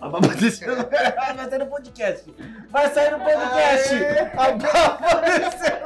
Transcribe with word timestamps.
A 0.00 0.08
baba 0.08 0.28
desceu. 0.28 0.76
Vai 0.76 1.48
sair 1.50 1.58
no 1.58 1.66
podcast. 1.66 2.34
Vai 2.70 2.94
sair 2.94 3.10
no 3.10 3.18
podcast. 3.18 3.94
A 4.36 4.52
baba 4.52 5.20
desceu. 5.38 5.78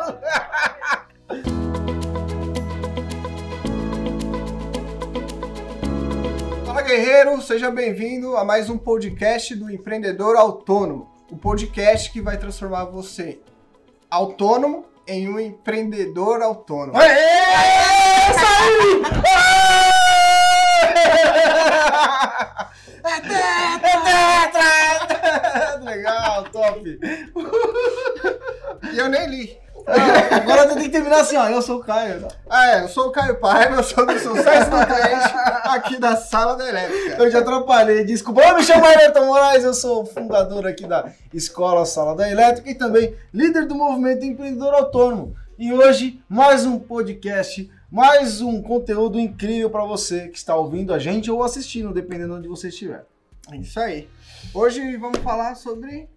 Fala 6.67 6.83
guerreiro, 6.83 7.41
seja 7.41 7.71
bem-vindo 7.71 8.37
a 8.37 8.45
mais 8.45 8.69
um 8.69 8.77
podcast 8.77 9.55
do 9.55 9.71
Empreendedor 9.71 10.37
Autônomo. 10.37 11.11
O 11.31 11.37
podcast 11.39 12.13
que 12.13 12.21
vai 12.21 12.37
transformar 12.37 12.85
você 12.85 13.41
autônomo 14.11 14.85
em 15.09 15.31
um 15.31 15.41
empreendedor 15.41 16.43
autônomo. 16.43 16.99
Aê! 16.99 17.09
Saiu! 18.35 19.92
É 23.05 23.21
tetra! 23.21 23.89
É 23.89 24.49
tetra! 24.49 25.81
Legal, 25.83 26.45
top! 26.45 26.99
E 28.93 28.99
eu 28.99 29.09
nem 29.09 29.27
li. 29.29 29.63
Ah, 29.87 30.37
Agora 30.37 30.69
tem 30.69 30.85
que 30.85 30.89
terminar 30.91 31.21
assim, 31.21 31.37
ó. 31.37 31.49
Eu 31.49 31.61
sou 31.61 31.79
o 31.79 31.85
Caio. 31.85 32.29
Ah, 32.49 32.71
é, 32.71 32.85
eu 32.85 32.89
sou 32.89 33.09
o 33.09 33.11
Caio 33.11 33.41
Paiva, 33.41 33.77
eu 33.77 33.83
sou 33.83 34.07
do 34.07 34.17
sucesso 34.19 34.71
do 34.71 34.77
cliente 34.87 35.35
aqui 35.65 35.99
da 35.99 36.15
sala 36.17 36.57
da 36.57 36.69
elétrica. 36.69 37.23
Eu 37.23 37.29
te 37.31 37.37
atrapalhei, 37.37 38.05
desculpa. 38.05 38.43
Eu 38.43 38.57
me 38.57 38.63
chamo 38.63 38.87
Ayrton 38.87 39.27
Moraes, 39.27 39.65
eu 39.65 39.75
sou 39.75 40.07
fundador 40.07 40.67
aqui 40.67 40.87
da 40.87 41.07
Escola 41.35 41.85
Sala 41.85 42.15
da 42.15 42.31
Elétrica 42.31 42.71
e 42.71 42.75
também 42.75 43.15
líder 43.35 43.67
do 43.67 43.75
movimento 43.75 44.25
empreendedor 44.25 44.73
autônomo. 44.75 45.35
E 45.59 45.73
hoje, 45.73 46.23
mais 46.29 46.65
um 46.65 46.79
podcast, 46.79 47.69
mais 47.93 48.41
um 48.41 48.63
conteúdo 48.63 49.21
incrível 49.21 49.69
para 49.69 49.85
você 49.85 50.29
que 50.29 50.39
está 50.39 50.57
ouvindo 50.57 50.95
a 50.95 50.99
gente 50.99 51.31
ou 51.31 51.43
assistindo, 51.43 51.93
dependendo 51.93 52.33
de 52.33 52.39
onde 52.39 52.49
você 52.49 52.69
estiver. 52.69 53.05
É 53.51 53.57
Isso 53.57 53.79
aí. 53.79 54.09
Hoje 54.55 54.97
vamos 54.97 55.19
falar 55.19 55.55
sobre 55.57 56.09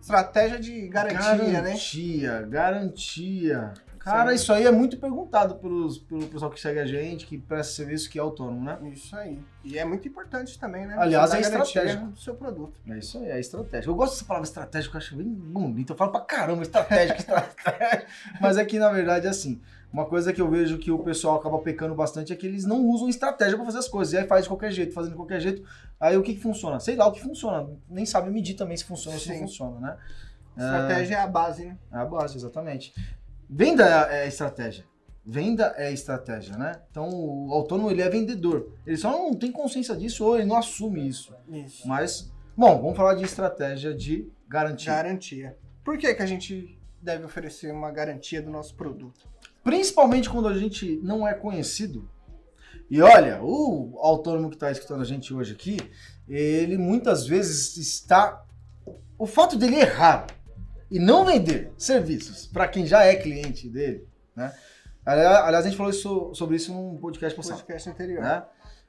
estratégia 0.00 0.58
de 0.58 0.88
garantia, 0.88 1.34
né? 1.34 1.52
Garantia, 1.60 2.42
garantia. 2.48 3.74
Cara, 3.98 4.32
isso 4.32 4.50
aí 4.50 4.64
é 4.64 4.70
muito 4.70 4.96
perguntado 4.96 5.56
pelos, 5.56 5.98
pelo 5.98 6.26
pessoal 6.26 6.50
que 6.50 6.58
segue 6.58 6.80
a 6.80 6.86
gente, 6.86 7.26
que 7.26 7.36
presta 7.36 7.74
serviço, 7.74 8.08
que 8.08 8.18
é 8.18 8.22
autônomo, 8.22 8.64
né? 8.64 8.78
Isso 8.90 9.14
aí. 9.14 9.38
E 9.62 9.78
é 9.78 9.84
muito 9.84 10.08
importante 10.08 10.58
também, 10.58 10.86
né? 10.86 10.96
Aliás, 10.98 11.34
é 11.34 11.42
garantia 11.42 11.82
estratégico. 11.82 12.06
do 12.06 12.18
seu 12.18 12.34
produto. 12.34 12.80
É 12.88 12.98
isso 12.98 13.18
aí, 13.18 13.28
é 13.28 13.38
estratégia. 13.38 13.90
Eu 13.90 13.94
gosto 13.94 14.14
dessa 14.14 14.24
palavra 14.24 14.48
estratégica, 14.48 14.96
eu 14.96 14.98
acho 14.98 15.16
bem 15.16 15.26
bonita. 15.28 15.92
Eu 15.92 15.96
falo 15.98 16.12
pra 16.12 16.22
caramba, 16.22 16.62
estratégica, 16.62 17.18
estratégia. 17.20 18.06
Mas 18.40 18.56
é 18.56 18.64
que, 18.64 18.78
na 18.78 18.88
verdade, 18.88 19.26
é 19.26 19.30
assim. 19.30 19.60
Uma 19.92 20.06
coisa 20.06 20.32
que 20.32 20.40
eu 20.40 20.48
vejo 20.48 20.78
que 20.78 20.90
o 20.90 20.98
pessoal 21.00 21.36
acaba 21.36 21.58
pecando 21.58 21.94
bastante 21.94 22.32
é 22.32 22.36
que 22.36 22.46
eles 22.46 22.64
não 22.64 22.86
usam 22.86 23.08
estratégia 23.08 23.56
pra 23.56 23.64
fazer 23.66 23.78
as 23.78 23.88
coisas. 23.88 24.14
E 24.14 24.18
aí 24.18 24.26
faz 24.26 24.44
de 24.44 24.48
qualquer 24.48 24.70
jeito, 24.70 24.94
fazendo 24.94 25.12
de 25.12 25.16
qualquer 25.16 25.40
jeito. 25.40 25.64
Aí 25.98 26.16
o 26.16 26.22
que, 26.22 26.34
que 26.34 26.40
funciona? 26.40 26.78
Sei 26.78 26.94
lá 26.94 27.06
o 27.06 27.12
que 27.12 27.20
funciona. 27.20 27.68
Nem 27.88 28.06
sabe 28.06 28.30
medir 28.30 28.54
também 28.54 28.76
se 28.76 28.84
funciona 28.84 29.16
ou 29.16 29.20
se 29.20 29.28
não 29.30 29.38
funciona, 29.40 29.80
né? 29.80 29.96
Estratégia 30.56 31.16
é 31.16 31.20
a 31.20 31.26
base, 31.26 31.64
né? 31.64 31.78
É 31.92 31.96
a 31.96 32.04
base, 32.04 32.36
exatamente. 32.36 32.94
Venda 33.48 34.08
é 34.10 34.24
é 34.24 34.28
estratégia. 34.28 34.84
Venda 35.26 35.74
é 35.76 35.92
estratégia, 35.92 36.56
né? 36.56 36.80
Então 36.90 37.08
o 37.08 37.52
autônomo 37.52 37.90
ele 37.90 38.02
é 38.02 38.08
vendedor. 38.08 38.72
Ele 38.86 38.96
só 38.96 39.10
não 39.10 39.34
tem 39.34 39.50
consciência 39.50 39.96
disso 39.96 40.24
ou 40.24 40.36
ele 40.36 40.46
não 40.46 40.56
assume 40.56 41.06
isso. 41.06 41.34
Isso. 41.48 41.86
Mas, 41.86 42.32
bom, 42.56 42.80
vamos 42.80 42.96
falar 42.96 43.14
de 43.14 43.24
estratégia 43.24 43.92
de 43.94 44.30
garantia. 44.48 44.92
Garantia. 44.92 45.58
Por 45.84 45.98
que, 45.98 46.14
que 46.14 46.22
a 46.22 46.26
gente 46.26 46.78
deve 47.02 47.24
oferecer 47.24 47.72
uma 47.72 47.90
garantia 47.90 48.42
do 48.42 48.50
nosso 48.50 48.74
produto? 48.74 49.28
Principalmente 49.62 50.28
quando 50.30 50.48
a 50.48 50.56
gente 50.58 50.98
não 51.02 51.26
é 51.26 51.34
conhecido. 51.34 52.08
E 52.90 53.00
olha, 53.00 53.40
o 53.42 53.96
autônomo 54.00 54.48
que 54.48 54.56
está 54.56 54.70
escutando 54.70 55.02
a 55.02 55.04
gente 55.04 55.32
hoje 55.32 55.52
aqui, 55.52 55.76
ele 56.28 56.76
muitas 56.78 57.26
vezes 57.26 57.76
está. 57.76 58.42
O 59.18 59.26
fato 59.26 59.56
dele 59.56 59.76
errar 59.76 60.26
e 60.90 60.98
não 60.98 61.24
vender 61.24 61.72
serviços 61.76 62.46
para 62.46 62.66
quem 62.66 62.86
já 62.86 63.04
é 63.04 63.14
cliente 63.14 63.68
dele, 63.68 64.08
né? 64.34 64.52
Aliás, 65.04 65.64
a 65.64 65.68
gente 65.68 65.76
falou 65.76 65.90
isso- 65.90 66.34
sobre 66.34 66.56
isso 66.56 66.72
num 66.72 66.96
podcast 66.96 67.36
passado. 67.36 67.56
Podcast 67.58 67.88
anterior. 67.90 68.22
né? 68.22 68.42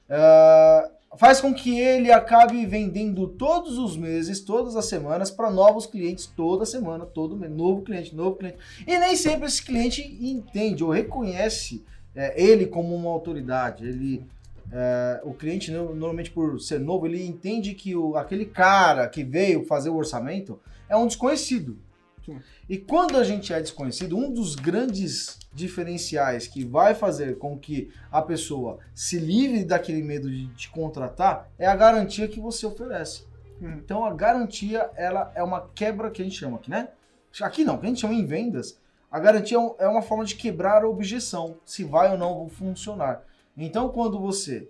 Ah, 0.09 0.89
faz 1.17 1.41
com 1.41 1.53
que 1.53 1.77
ele 1.79 2.11
acabe 2.11 2.65
vendendo 2.65 3.27
todos 3.27 3.77
os 3.77 3.97
meses, 3.97 4.39
todas 4.39 4.75
as 4.75 4.85
semanas, 4.85 5.29
para 5.29 5.51
novos 5.51 5.85
clientes, 5.85 6.25
toda 6.25 6.65
semana, 6.65 7.05
todo 7.05 7.35
mês, 7.35 7.51
novo 7.51 7.81
cliente, 7.81 8.15
novo 8.15 8.35
cliente. 8.37 8.57
E 8.87 8.97
nem 8.97 9.15
sempre 9.15 9.47
esse 9.47 9.61
cliente 9.63 10.01
entende 10.21 10.83
ou 10.83 10.89
reconhece 10.89 11.83
é, 12.15 12.41
ele 12.41 12.65
como 12.65 12.95
uma 12.95 13.09
autoridade. 13.09 13.85
Ele, 13.85 14.23
é, 14.71 15.21
o 15.23 15.33
cliente, 15.33 15.69
no- 15.71 15.93
normalmente 15.93 16.31
por 16.31 16.59
ser 16.61 16.79
novo, 16.79 17.05
ele 17.05 17.25
entende 17.25 17.73
que 17.73 17.95
o, 17.95 18.15
aquele 18.15 18.45
cara 18.45 19.07
que 19.07 19.23
veio 19.23 19.65
fazer 19.65 19.89
o 19.89 19.95
orçamento 19.97 20.59
é 20.89 20.95
um 20.95 21.07
desconhecido. 21.07 21.77
Sim. 22.25 22.39
E 22.69 22.77
quando 22.77 23.17
a 23.17 23.23
gente 23.23 23.51
é 23.53 23.59
desconhecido, 23.59 24.17
um 24.17 24.31
dos 24.31 24.55
grandes 24.55 25.39
diferenciais 25.53 26.47
que 26.47 26.63
vai 26.63 26.93
fazer 26.93 27.37
com 27.37 27.57
que 27.57 27.91
a 28.11 28.21
pessoa 28.21 28.79
se 28.93 29.19
livre 29.19 29.63
daquele 29.65 30.01
medo 30.01 30.29
de 30.29 30.47
te 30.53 30.69
contratar 30.69 31.49
é 31.57 31.65
a 31.65 31.75
garantia 31.75 32.27
que 32.27 32.39
você 32.39 32.65
oferece. 32.65 33.25
Hum. 33.61 33.79
Então 33.83 34.05
a 34.05 34.13
garantia 34.13 34.89
ela 34.95 35.31
é 35.35 35.43
uma 35.43 35.69
quebra 35.73 36.09
que 36.09 36.21
a 36.21 36.25
gente 36.25 36.37
chama 36.37 36.57
aqui, 36.57 36.69
né? 36.69 36.89
Aqui 37.41 37.63
não, 37.63 37.77
que 37.77 37.85
a 37.85 37.89
gente 37.89 38.01
chama 38.01 38.13
em 38.13 38.25
vendas, 38.25 38.79
a 39.09 39.19
garantia 39.19 39.57
é 39.57 39.85
é 39.85 39.87
uma 39.87 40.01
forma 40.01 40.25
de 40.25 40.35
quebrar 40.35 40.83
a 40.83 40.87
objeção, 40.87 41.57
se 41.65 41.83
vai 41.83 42.11
ou 42.11 42.17
não 42.17 42.49
funcionar. 42.49 43.23
Então 43.57 43.89
quando 43.89 44.19
você 44.19 44.69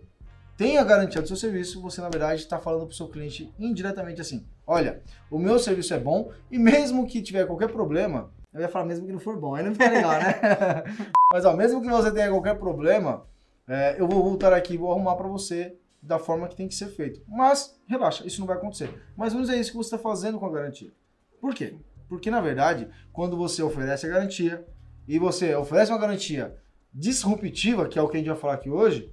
tem 0.61 0.77
a 0.77 0.83
garantia 0.83 1.19
do 1.19 1.27
seu 1.27 1.35
serviço, 1.35 1.81
você 1.81 2.01
na 2.01 2.09
verdade 2.09 2.41
está 2.41 2.59
falando 2.59 2.85
para 2.85 2.93
o 2.93 2.95
seu 2.95 3.07
cliente 3.07 3.51
indiretamente 3.57 4.21
assim: 4.21 4.45
olha, 4.67 5.01
o 5.31 5.39
meu 5.39 5.57
serviço 5.57 5.91
é 5.91 5.99
bom 5.99 6.31
e 6.51 6.59
mesmo 6.59 7.07
que 7.07 7.19
tiver 7.19 7.47
qualquer 7.47 7.69
problema, 7.69 8.31
eu 8.53 8.61
ia 8.61 8.69
falar 8.69 8.85
mesmo 8.85 9.07
que 9.07 9.11
não 9.11 9.19
for 9.19 9.39
bom, 9.39 9.55
aí 9.55 9.63
não 9.63 9.73
fica 9.73 9.89
legal, 9.89 10.11
né? 10.11 10.39
Mas 11.33 11.45
ó, 11.45 11.55
mesmo 11.55 11.81
que 11.81 11.89
você 11.89 12.11
tenha 12.11 12.29
qualquer 12.29 12.59
problema, 12.59 13.25
é, 13.67 13.99
eu 13.99 14.07
vou 14.07 14.21
voltar 14.21 14.53
aqui 14.53 14.75
e 14.75 14.77
vou 14.77 14.91
arrumar 14.91 15.15
para 15.15 15.27
você 15.27 15.75
da 15.99 16.19
forma 16.19 16.47
que 16.47 16.55
tem 16.55 16.67
que 16.67 16.75
ser 16.75 16.89
feito. 16.89 17.23
Mas 17.27 17.75
relaxa, 17.87 18.23
isso 18.27 18.39
não 18.39 18.45
vai 18.45 18.57
acontecer. 18.57 18.93
Mais 19.17 19.33
ou 19.33 19.39
menos 19.39 19.51
é 19.51 19.59
isso 19.59 19.71
que 19.71 19.77
você 19.77 19.95
está 19.95 19.97
fazendo 19.97 20.37
com 20.37 20.45
a 20.45 20.51
garantia. 20.51 20.91
Por 21.39 21.55
quê? 21.55 21.73
Porque 22.07 22.29
na 22.29 22.39
verdade, 22.39 22.87
quando 23.11 23.35
você 23.35 23.63
oferece 23.63 24.05
a 24.05 24.09
garantia 24.09 24.63
e 25.07 25.17
você 25.17 25.55
oferece 25.55 25.91
uma 25.91 25.97
garantia 25.97 26.55
disruptiva, 26.93 27.87
que 27.87 27.97
é 27.97 28.01
o 28.03 28.07
que 28.07 28.17
a 28.17 28.19
gente 28.19 28.29
vai 28.29 28.37
falar 28.37 28.53
aqui 28.53 28.69
hoje, 28.69 29.11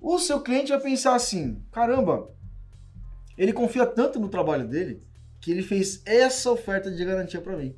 o 0.00 0.18
seu 0.18 0.40
cliente 0.40 0.70
vai 0.70 0.80
pensar 0.80 1.14
assim: 1.14 1.62
caramba, 1.72 2.30
ele 3.36 3.52
confia 3.52 3.86
tanto 3.86 4.18
no 4.18 4.28
trabalho 4.28 4.66
dele 4.66 5.02
que 5.40 5.50
ele 5.52 5.62
fez 5.62 6.02
essa 6.04 6.50
oferta 6.50 6.90
de 6.90 7.04
garantia 7.04 7.40
para 7.40 7.56
mim. 7.56 7.76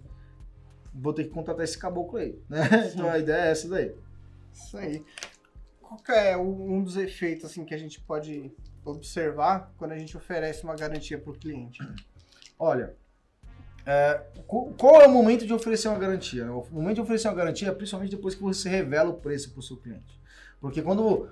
Vou 0.92 1.12
ter 1.12 1.24
que 1.24 1.30
contratar 1.30 1.64
esse 1.64 1.78
caboclo 1.78 2.18
aí, 2.18 2.38
né? 2.48 2.60
Então 2.94 3.08
a 3.08 3.18
ideia 3.18 3.46
é 3.46 3.50
essa 3.50 3.68
daí. 3.68 3.94
Isso 4.52 4.76
aí. 4.76 5.04
Qual 5.80 6.00
é 6.16 6.36
um 6.36 6.82
dos 6.82 6.96
efeitos 6.96 7.44
assim, 7.44 7.64
que 7.64 7.74
a 7.74 7.78
gente 7.78 8.00
pode 8.00 8.52
observar 8.84 9.72
quando 9.76 9.92
a 9.92 9.98
gente 9.98 10.16
oferece 10.16 10.64
uma 10.64 10.74
garantia 10.76 11.18
para 11.18 11.30
o 11.30 11.34
cliente? 11.38 11.80
Olha, 12.58 12.94
é, 13.84 14.22
qu- 14.46 14.72
qual 14.78 15.00
é 15.00 15.06
o 15.06 15.10
momento 15.10 15.46
de 15.46 15.52
oferecer 15.52 15.88
uma 15.88 15.98
garantia? 15.98 16.52
O 16.52 16.66
momento 16.70 16.96
de 16.96 17.00
oferecer 17.00 17.28
uma 17.28 17.34
garantia 17.34 17.68
é 17.68 17.72
principalmente 17.72 18.10
depois 18.14 18.34
que 18.34 18.42
você 18.42 18.68
revela 18.68 19.10
o 19.10 19.14
preço 19.14 19.50
para 19.50 19.60
o 19.60 19.62
seu 19.62 19.76
cliente. 19.76 20.20
Porque 20.60 20.80
quando 20.82 21.28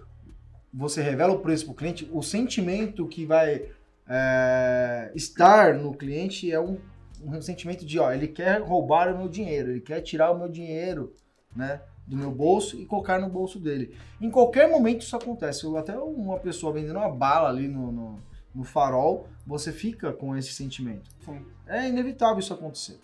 você 0.73 1.03
revela 1.03 1.33
o 1.33 1.41
preço 1.41 1.65
para 1.67 1.73
o 1.73 1.77
cliente, 1.77 2.09
o 2.13 2.23
sentimento 2.23 3.07
que 3.07 3.25
vai 3.25 3.71
é, 4.09 5.11
estar 5.15 5.75
no 5.75 5.95
cliente 5.95 6.51
é 6.51 6.61
um, 6.61 6.79
um 7.23 7.41
sentimento 7.41 7.85
de, 7.85 7.99
ó, 7.99 8.13
ele 8.13 8.29
quer 8.29 8.61
roubar 8.61 9.15
o 9.15 9.19
meu 9.19 9.29
dinheiro, 9.29 9.71
ele 9.71 9.81
quer 9.81 10.01
tirar 10.01 10.31
o 10.31 10.39
meu 10.39 10.49
dinheiro, 10.49 11.13
né? 11.55 11.81
Do 12.07 12.17
meu 12.17 12.31
bolso 12.31 12.81
e 12.81 12.87
colocar 12.87 13.19
no 13.21 13.29
bolso 13.29 13.59
dele. 13.61 13.95
Em 14.19 14.31
qualquer 14.31 14.71
momento 14.71 15.03
isso 15.03 15.15
acontece. 15.15 15.67
Até 15.77 15.95
uma 15.99 16.39
pessoa 16.39 16.73
vendendo 16.73 16.97
uma 16.97 17.11
bala 17.11 17.51
ali 17.51 17.69
no, 17.69 17.93
no, 17.93 18.19
no 18.55 18.65
farol, 18.65 19.29
você 19.47 19.73
fica 19.73 20.11
com 20.11 20.35
esse 20.35 20.55
sentimento. 20.55 21.11
Sim. 21.23 21.45
É 21.67 21.87
inevitável 21.87 22.39
isso 22.39 22.55
acontecer. 22.55 22.99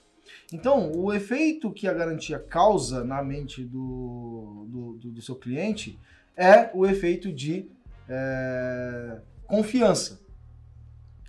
Então, 0.50 0.90
o 0.93 1.12
efeito 1.12 1.70
que 1.70 1.87
a 1.87 1.93
garantia 1.93 2.38
causa 2.38 3.05
na 3.05 3.22
mente 3.22 3.62
do, 3.62 4.67
do, 4.70 4.93
do- 4.94 5.10
do 5.12 5.20
seu 5.22 5.34
cliente 5.37 5.99
é 6.36 6.70
o 6.75 6.86
efeito 6.86 7.32
de 7.32 7.70
é, 8.08 9.19
confiança. 9.46 10.20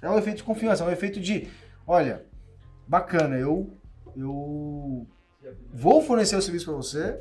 É 0.02 0.10
o 0.10 0.18
efeito 0.18 0.38
de 0.38 0.44
confiança, 0.44 0.84
é 0.84 0.88
o 0.88 0.92
efeito 0.92 1.20
de, 1.20 1.48
olha, 1.88 2.26
bacana, 2.88 3.38
eu, 3.38 3.76
eu 4.16 5.08
vou 5.74 6.02
fornecer 6.02 6.36
o 6.36 6.42
serviço 6.42 6.66
para 6.66 6.76
você, 6.76 7.20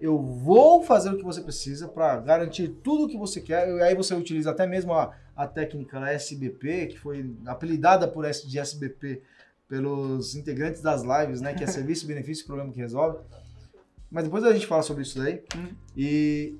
eu 0.00 0.18
vou 0.20 0.82
fazer 0.82 1.10
o 1.10 1.16
que 1.16 1.24
você 1.24 1.40
precisa 1.40 1.88
para 1.88 2.18
garantir 2.20 2.68
tudo 2.82 3.04
o 3.04 3.08
que 3.08 3.16
você 3.16 3.40
quer. 3.40 3.68
E 3.68 3.82
aí 3.82 3.94
você 3.94 4.14
utiliza 4.14 4.50
até 4.50 4.66
mesmo 4.66 4.92
a, 4.92 5.14
a 5.34 5.46
técnica 5.46 5.98
SBP, 6.10 6.86
que 6.88 6.98
foi 6.98 7.34
apelidada 7.46 8.06
por 8.06 8.24
S 8.24 8.46
de 8.48 8.58
SBP 8.58 9.22
pelos 9.68 10.34
integrantes 10.34 10.80
das 10.80 11.02
lives, 11.02 11.40
né? 11.40 11.52
Que 11.52 11.64
é 11.64 11.66
serviço, 11.66 12.06
benefício, 12.08 12.46
problema 12.46 12.72
que 12.72 12.78
resolve. 12.78 13.18
Mas 14.10 14.24
depois 14.24 14.44
a 14.44 14.52
gente 14.52 14.66
fala 14.66 14.82
sobre 14.82 15.02
isso 15.02 15.18
daí. 15.18 15.42
Hum. 15.56 15.74
E 15.96 16.56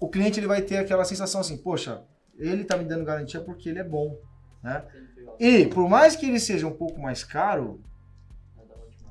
o 0.00 0.08
cliente 0.08 0.38
ele 0.40 0.46
vai 0.46 0.62
ter 0.62 0.78
aquela 0.78 1.04
sensação 1.04 1.40
assim, 1.40 1.56
poxa, 1.56 2.02
ele 2.36 2.64
tá 2.64 2.76
me 2.76 2.84
dando 2.84 3.04
garantia 3.04 3.40
porque 3.40 3.68
ele 3.68 3.78
é 3.78 3.84
bom, 3.84 4.18
né? 4.62 4.84
E 5.38 5.66
por 5.66 5.88
mais 5.88 6.14
que 6.16 6.26
ele 6.26 6.38
seja 6.40 6.66
um 6.66 6.72
pouco 6.72 7.00
mais 7.00 7.24
caro, 7.24 7.80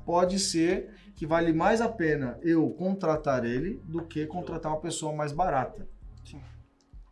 pode 0.04 0.38
ser 0.38 0.90
que 1.16 1.26
vale 1.26 1.52
mais 1.52 1.80
a 1.80 1.88
pena 1.88 2.38
eu 2.42 2.68
contratar 2.70 3.44
ele 3.44 3.80
do 3.84 4.02
que 4.04 4.26
contratar 4.26 4.72
uma 4.72 4.80
pessoa 4.80 5.12
mais 5.12 5.32
barata. 5.32 5.86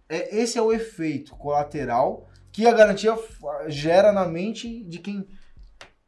É, 0.08 0.36
esse 0.36 0.58
é 0.58 0.62
o 0.62 0.72
efeito 0.72 1.34
colateral 1.36 2.28
que 2.50 2.66
a 2.66 2.72
garantia 2.72 3.16
gera 3.68 4.12
na 4.12 4.26
mente 4.26 4.82
de 4.84 4.98
quem 4.98 5.26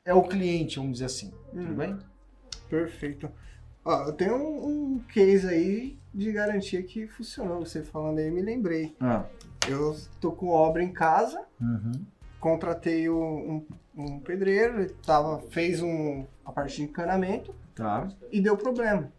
é 0.04 0.12
o 0.12 0.22
cliente, 0.22 0.76
vamos 0.76 0.94
dizer 0.94 1.06
assim. 1.06 1.30
Tudo 1.50 1.72
Hum. 1.72 1.74
bem? 1.74 1.98
Perfeito. 2.68 3.30
Ó, 3.84 4.08
eu 4.08 4.12
tenho 4.12 4.34
um, 4.36 4.66
um 4.94 4.98
case 5.12 5.46
aí 5.46 5.98
de 6.14 6.30
garantia 6.32 6.82
que 6.82 7.06
funcionou. 7.08 7.60
Você 7.60 7.82
falando 7.82 8.18
aí, 8.18 8.30
me 8.30 8.40
lembrei. 8.40 8.94
Ah. 9.00 9.24
Eu 9.68 9.96
tô 10.20 10.30
com 10.32 10.48
obra 10.48 10.82
em 10.82 10.92
casa, 10.92 11.40
Uhum. 11.60 11.92
contratei 12.38 13.08
um, 13.08 13.64
um, 13.96 14.20
pedreiro, 14.20 14.80
ele 14.80 14.94
tava, 15.04 15.40
fez 15.50 15.82
um, 15.82 16.24
a 16.44 16.52
parte 16.52 16.76
de 16.76 16.82
encanamento 16.84 17.54
Tá. 17.74 18.08
e 18.30 18.40
deu 18.40 18.56
problema. 18.56 19.10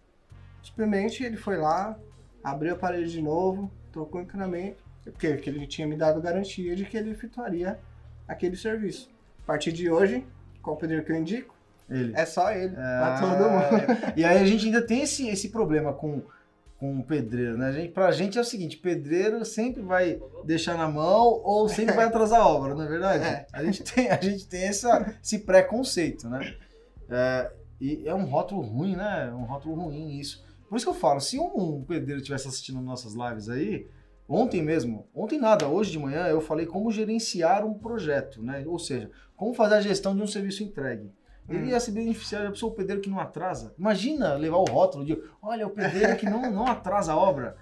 Simplesmente 0.63 1.23
ele 1.23 1.35
foi 1.37 1.57
lá, 1.57 1.97
abriu 2.43 2.73
a 2.73 2.77
parede 2.77 3.11
de 3.11 3.21
novo, 3.21 3.69
trocou 3.91 4.21
o 4.21 4.23
encanamento, 4.23 4.83
porque, 5.03 5.29
porque 5.33 5.49
ele 5.49 5.67
tinha 5.67 5.87
me 5.87 5.95
dado 5.95 6.21
garantia 6.21 6.75
de 6.75 6.85
que 6.85 6.95
ele 6.97 7.11
efetuaria 7.11 7.79
aquele 8.27 8.55
serviço. 8.55 9.09
A 9.43 9.45
partir 9.47 9.71
de 9.71 9.89
hoje, 9.89 10.25
qual 10.61 10.75
pedreiro 10.77 11.03
que 11.05 11.11
eu 11.11 11.15
indico? 11.17 11.53
Ele. 11.89 12.13
É 12.15 12.25
só 12.25 12.51
ele, 12.51 12.73
Ah, 12.77 13.17
pra 13.19 13.29
todo 13.37 13.49
mundo. 13.49 14.13
E 14.17 14.23
aí 14.25 14.37
a 14.39 14.45
gente 14.45 14.65
ainda 14.65 14.81
tem 14.81 15.01
esse, 15.03 15.27
esse 15.27 15.49
problema 15.49 15.93
com, 15.93 16.21
com 16.77 16.99
o 16.99 17.03
pedreiro, 17.03 17.57
né? 17.57 17.67
A 17.67 17.71
gente, 17.71 17.91
pra 17.91 18.11
gente 18.11 18.37
é 18.37 18.41
o 18.41 18.45
seguinte, 18.45 18.77
pedreiro 18.77 19.45
sempre 19.45 19.81
vai 19.81 20.19
deixar 20.43 20.77
na 20.77 20.87
mão 20.87 21.41
ou 21.43 21.69
sempre 21.69 21.95
vai 21.95 22.05
atrasar 22.05 22.41
a 22.41 22.47
obra, 22.47 22.75
não 22.75 22.83
é 22.83 22.87
verdade? 22.87 23.23
É. 23.23 23.47
A 23.53 23.63
gente 23.63 23.83
tem, 23.83 24.09
a 24.09 24.21
gente 24.21 24.47
tem 24.47 24.63
essa, 24.63 25.15
esse 25.23 25.39
preconceito, 25.39 26.27
né? 26.27 26.55
É, 27.09 27.51
e 27.79 28.07
é 28.07 28.13
um 28.13 28.25
rótulo 28.25 28.61
ruim, 28.61 28.95
né? 28.95 29.29
É 29.29 29.33
um 29.33 29.43
rótulo 29.43 29.75
ruim 29.75 30.19
isso. 30.19 30.43
Por 30.67 30.75
isso 30.75 30.85
que 30.85 30.89
eu 30.89 30.99
falo, 30.99 31.21
se 31.21 31.39
um 31.39 31.83
pedreiro 31.83 32.19
estivesse 32.19 32.47
assistindo 32.47 32.81
nossas 32.81 33.13
lives 33.13 33.47
aí, 33.47 33.87
ontem 34.27 34.61
mesmo, 34.61 35.07
ontem 35.13 35.39
nada, 35.39 35.67
hoje 35.67 35.91
de 35.91 35.99
manhã 35.99 36.27
eu 36.27 36.41
falei 36.41 36.65
como 36.65 36.91
gerenciar 36.91 37.65
um 37.65 37.73
projeto, 37.73 38.43
né? 38.43 38.63
Ou 38.67 38.79
seja, 38.79 39.09
como 39.35 39.53
fazer 39.53 39.75
a 39.75 39.81
gestão 39.81 40.15
de 40.15 40.21
um 40.21 40.27
serviço 40.27 40.63
entregue. 40.63 41.09
Ele 41.47 41.59
Hum. 41.59 41.65
ia 41.65 41.79
se 41.79 41.91
beneficiar, 41.91 42.43
já 42.43 42.49
pensou 42.51 42.69
o 42.69 42.73
pedreiro 42.73 43.01
que 43.01 43.09
não 43.09 43.19
atrasa? 43.19 43.73
Imagina 43.77 44.33
levar 44.33 44.57
o 44.57 44.65
rótulo 44.65 45.05
de, 45.05 45.17
olha, 45.41 45.67
o 45.67 45.69
pedreiro 45.69 46.15
que 46.15 46.25
não, 46.25 46.49
não 46.51 46.65
atrasa 46.67 47.13
a 47.13 47.17
obra. 47.17 47.55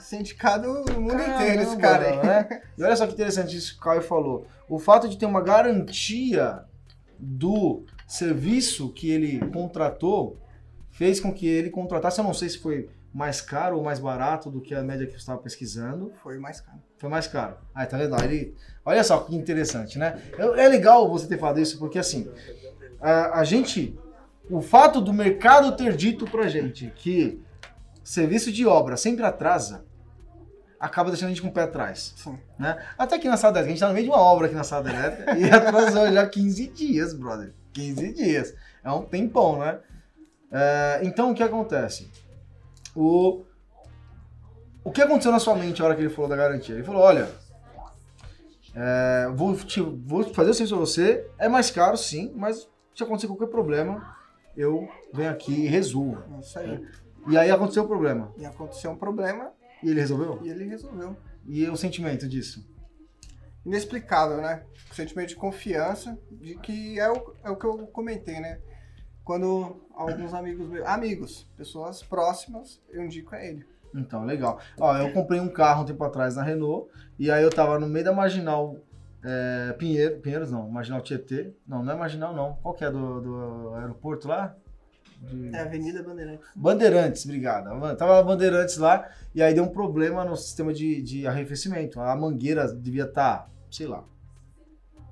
Sindicado 0.00 0.84
no 0.92 1.00
mundo 1.00 1.16
Caramba, 1.16 1.42
inteiro, 1.42 1.62
esse 1.62 1.76
cara 1.78 2.08
aí. 2.10 2.26
né? 2.26 2.62
E 2.76 2.82
olha 2.82 2.96
só 2.96 3.06
que 3.06 3.12
interessante 3.14 3.56
isso 3.56 3.72
que 3.74 3.80
o 3.80 3.82
Caio 3.84 4.02
falou. 4.02 4.46
O 4.68 4.78
fato 4.78 5.08
de 5.08 5.16
ter 5.16 5.24
uma 5.26 5.40
garantia 5.40 6.62
do 7.18 7.84
serviço 8.06 8.90
que 8.92 9.10
ele 9.10 9.38
contratou 9.50 10.38
fez 10.90 11.20
com 11.20 11.32
que 11.32 11.46
ele 11.46 11.70
contratasse, 11.70 12.18
eu 12.18 12.24
não 12.24 12.34
sei 12.34 12.48
se 12.48 12.58
foi 12.58 12.88
mais 13.14 13.40
caro 13.40 13.76
ou 13.76 13.84
mais 13.84 14.00
barato 14.00 14.50
do 14.50 14.60
que 14.60 14.74
a 14.74 14.82
média 14.82 15.06
que 15.06 15.12
eu 15.12 15.16
estava 15.18 15.38
pesquisando, 15.40 16.12
Foi 16.20 16.36
mais 16.36 16.60
caro. 16.60 16.78
foi 16.98 17.08
mais 17.08 17.28
caro. 17.28 17.56
Ah, 17.72 17.86
tá 17.86 17.96
vendo? 17.96 18.20
Ele, 18.24 18.56
olha 18.84 19.04
só 19.04 19.20
que 19.20 19.36
interessante, 19.36 19.98
né? 19.98 20.20
É 20.36 20.64
é 20.64 20.68
legal 20.68 21.08
você 21.08 21.28
ter 21.28 21.38
falado 21.38 21.60
isso, 21.60 21.78
porque 21.78 21.98
assim, 21.98 22.28
a, 23.00 23.38
a 23.38 23.44
gente. 23.44 23.96
O 24.50 24.60
fato 24.60 25.00
do 25.00 25.12
mercado 25.12 25.74
ter 25.76 25.96
dito 25.96 26.26
pra 26.26 26.48
gente 26.48 26.92
que 26.96 27.40
serviço 28.02 28.52
de 28.52 28.66
obra 28.66 28.94
sempre 28.96 29.24
atrasa, 29.24 29.86
acaba 30.78 31.08
deixando 31.08 31.28
a 31.28 31.30
gente 31.30 31.40
com 31.40 31.48
o 31.48 31.52
pé 31.52 31.62
atrás. 31.62 32.12
Sim. 32.16 32.38
Né? 32.58 32.76
Até 32.98 33.16
aqui 33.16 33.26
na 33.26 33.38
sala 33.38 33.54
elétrica, 33.54 33.68
a 33.68 33.74
gente 33.74 33.80
tá 33.80 33.88
no 33.88 33.94
meio 33.94 34.04
de 34.04 34.10
uma 34.10 34.20
obra 34.20 34.46
aqui 34.46 34.54
na 34.54 34.64
sala 34.64 34.90
elétrica 34.90 35.38
e 35.38 35.44
atrasou 35.50 36.12
já 36.12 36.26
15 36.26 36.66
dias, 36.68 37.14
brother. 37.14 37.54
15 37.72 38.12
dias. 38.12 38.54
É 38.82 38.90
um 38.90 39.02
tempão, 39.02 39.60
né? 39.60 39.78
É, 40.52 41.00
então 41.04 41.30
o 41.30 41.34
que 41.34 41.42
acontece? 41.42 42.10
O, 42.94 43.44
o 44.84 44.90
que 44.92 45.02
aconteceu 45.02 45.32
na 45.32 45.38
sua 45.40 45.56
mente 45.56 45.80
na 45.80 45.86
hora 45.86 45.94
que 45.96 46.02
ele 46.02 46.10
falou 46.10 46.28
da 46.28 46.36
garantia? 46.36 46.74
Ele 46.74 46.84
falou: 46.84 47.02
olha, 47.02 47.28
é, 48.74 49.28
vou, 49.34 49.56
te- 49.56 49.80
vou 49.80 50.24
fazer 50.34 50.50
o 50.50 50.54
serviço 50.54 50.74
pra 50.76 50.84
você, 50.86 51.30
é 51.38 51.48
mais 51.48 51.70
caro 51.70 51.96
sim, 51.96 52.32
mas 52.36 52.68
se 52.94 53.02
acontecer 53.02 53.26
qualquer 53.26 53.46
problema, 53.48 54.16
eu 54.56 54.88
venho 55.12 55.30
aqui 55.30 55.52
e 55.52 55.66
resolvo. 55.66 56.22
É 56.36 56.40
Isso 56.40 56.58
aí. 56.58 56.86
E 57.28 57.38
aí 57.38 57.50
aconteceu 57.50 57.84
o 57.84 57.88
problema. 57.88 58.32
E 58.36 58.44
aconteceu 58.44 58.90
um 58.90 58.96
problema 58.96 59.50
E 59.82 59.88
ele 59.90 60.00
resolveu? 60.00 60.38
e 60.42 60.48
ele 60.50 60.64
resolveu. 60.64 61.16
E 61.46 61.66
o 61.68 61.76
sentimento 61.76 62.28
disso? 62.28 62.64
Inexplicável, 63.64 64.38
né? 64.38 64.62
Sentimento 64.92 65.30
de 65.30 65.36
confiança, 65.36 66.18
de 66.30 66.54
que 66.56 66.98
é 67.00 67.10
o, 67.10 67.34
é 67.42 67.50
o 67.50 67.56
que 67.56 67.64
eu 67.64 67.86
comentei, 67.88 68.38
né? 68.40 68.60
Quando 69.24 69.76
alguns 69.94 70.34
amigos 70.34 70.68
meus, 70.68 70.86
amigos, 70.86 71.46
pessoas 71.56 72.02
próximas, 72.02 72.80
eu 72.90 73.02
indico 73.04 73.34
a 73.34 73.42
ele. 73.44 73.64
Então, 73.94 74.24
legal. 74.24 74.58
Ó, 74.78 74.96
eu 74.96 75.12
comprei 75.12 75.40
um 75.40 75.48
carro 75.48 75.82
um 75.82 75.86
tempo 75.86 76.02
atrás 76.04 76.36
na 76.36 76.42
Renault, 76.42 76.90
e 77.18 77.30
aí 77.30 77.42
eu 77.42 77.50
tava 77.50 77.78
no 77.78 77.86
meio 77.88 78.04
da 78.04 78.12
Marginal 78.12 78.76
é, 79.22 79.72
Pinheiro, 79.78 80.18
Pinheiros 80.20 80.50
não, 80.50 80.68
Marginal 80.68 81.00
Tietê. 81.00 81.54
Não, 81.66 81.82
não 81.82 81.92
é 81.92 81.96
Marginal 81.96 82.34
não. 82.34 82.54
Qual 82.62 82.74
que 82.74 82.84
é 82.84 82.90
do, 82.90 83.20
do 83.20 83.74
aeroporto 83.76 84.26
lá? 84.28 84.54
De- 85.22 85.54
É 85.54 85.60
Avenida 85.60 86.02
Bandeirantes. 86.02 86.46
Bandeirantes, 86.56 87.24
obrigado. 87.24 87.96
Tava 87.96 88.22
Bandeirantes 88.22 88.76
lá, 88.76 89.08
e 89.34 89.40
aí 89.42 89.54
deu 89.54 89.64
um 89.64 89.68
problema 89.68 90.24
no 90.24 90.36
sistema 90.36 90.74
de, 90.74 91.00
de 91.00 91.26
arrefecimento. 91.26 92.00
A 92.00 92.14
mangueira 92.16 92.66
devia 92.74 93.04
estar, 93.04 93.48
sei 93.70 93.86
lá, 93.86 94.04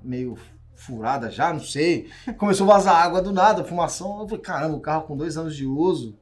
meio 0.03 0.37
furada 0.83 1.29
já, 1.29 1.51
não 1.53 1.59
sei. 1.59 2.09
Começou 2.37 2.69
a 2.69 2.75
vazar 2.75 2.95
água 2.95 3.21
do 3.21 3.31
nada, 3.31 3.63
fumação. 3.63 4.19
Eu 4.21 4.27
falei, 4.27 4.41
caramba, 4.43 4.75
o 4.75 4.81
carro 4.81 5.03
com 5.03 5.17
dois 5.17 5.37
anos 5.37 5.55
de 5.55 5.65
uso. 5.65 6.17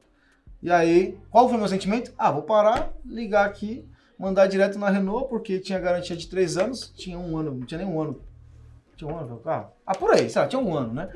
E 0.62 0.70
aí, 0.70 1.18
qual 1.30 1.48
foi 1.48 1.56
o 1.56 1.60
meu 1.60 1.68
sentimento? 1.68 2.12
Ah, 2.16 2.30
vou 2.30 2.42
parar, 2.42 2.92
ligar 3.04 3.44
aqui, 3.46 3.84
mandar 4.18 4.46
direto 4.46 4.78
na 4.78 4.88
Renault, 4.88 5.28
porque 5.28 5.58
tinha 5.58 5.78
garantia 5.78 6.16
de 6.16 6.28
três 6.28 6.56
anos. 6.56 6.92
Tinha 6.96 7.18
um 7.18 7.36
ano, 7.36 7.52
não 7.54 7.66
tinha 7.66 7.78
nem 7.78 7.86
um 7.86 8.00
ano. 8.00 8.20
Tinha 8.96 9.10
um 9.10 9.18
ano 9.18 9.34
o 9.34 9.38
carro? 9.40 9.70
Ah, 9.86 9.94
por 9.94 10.12
aí, 10.12 10.30
sei 10.30 10.40
lá, 10.42 10.46
tinha 10.48 10.60
um 10.62 10.72
ano, 10.76 10.94
né? 10.94 11.08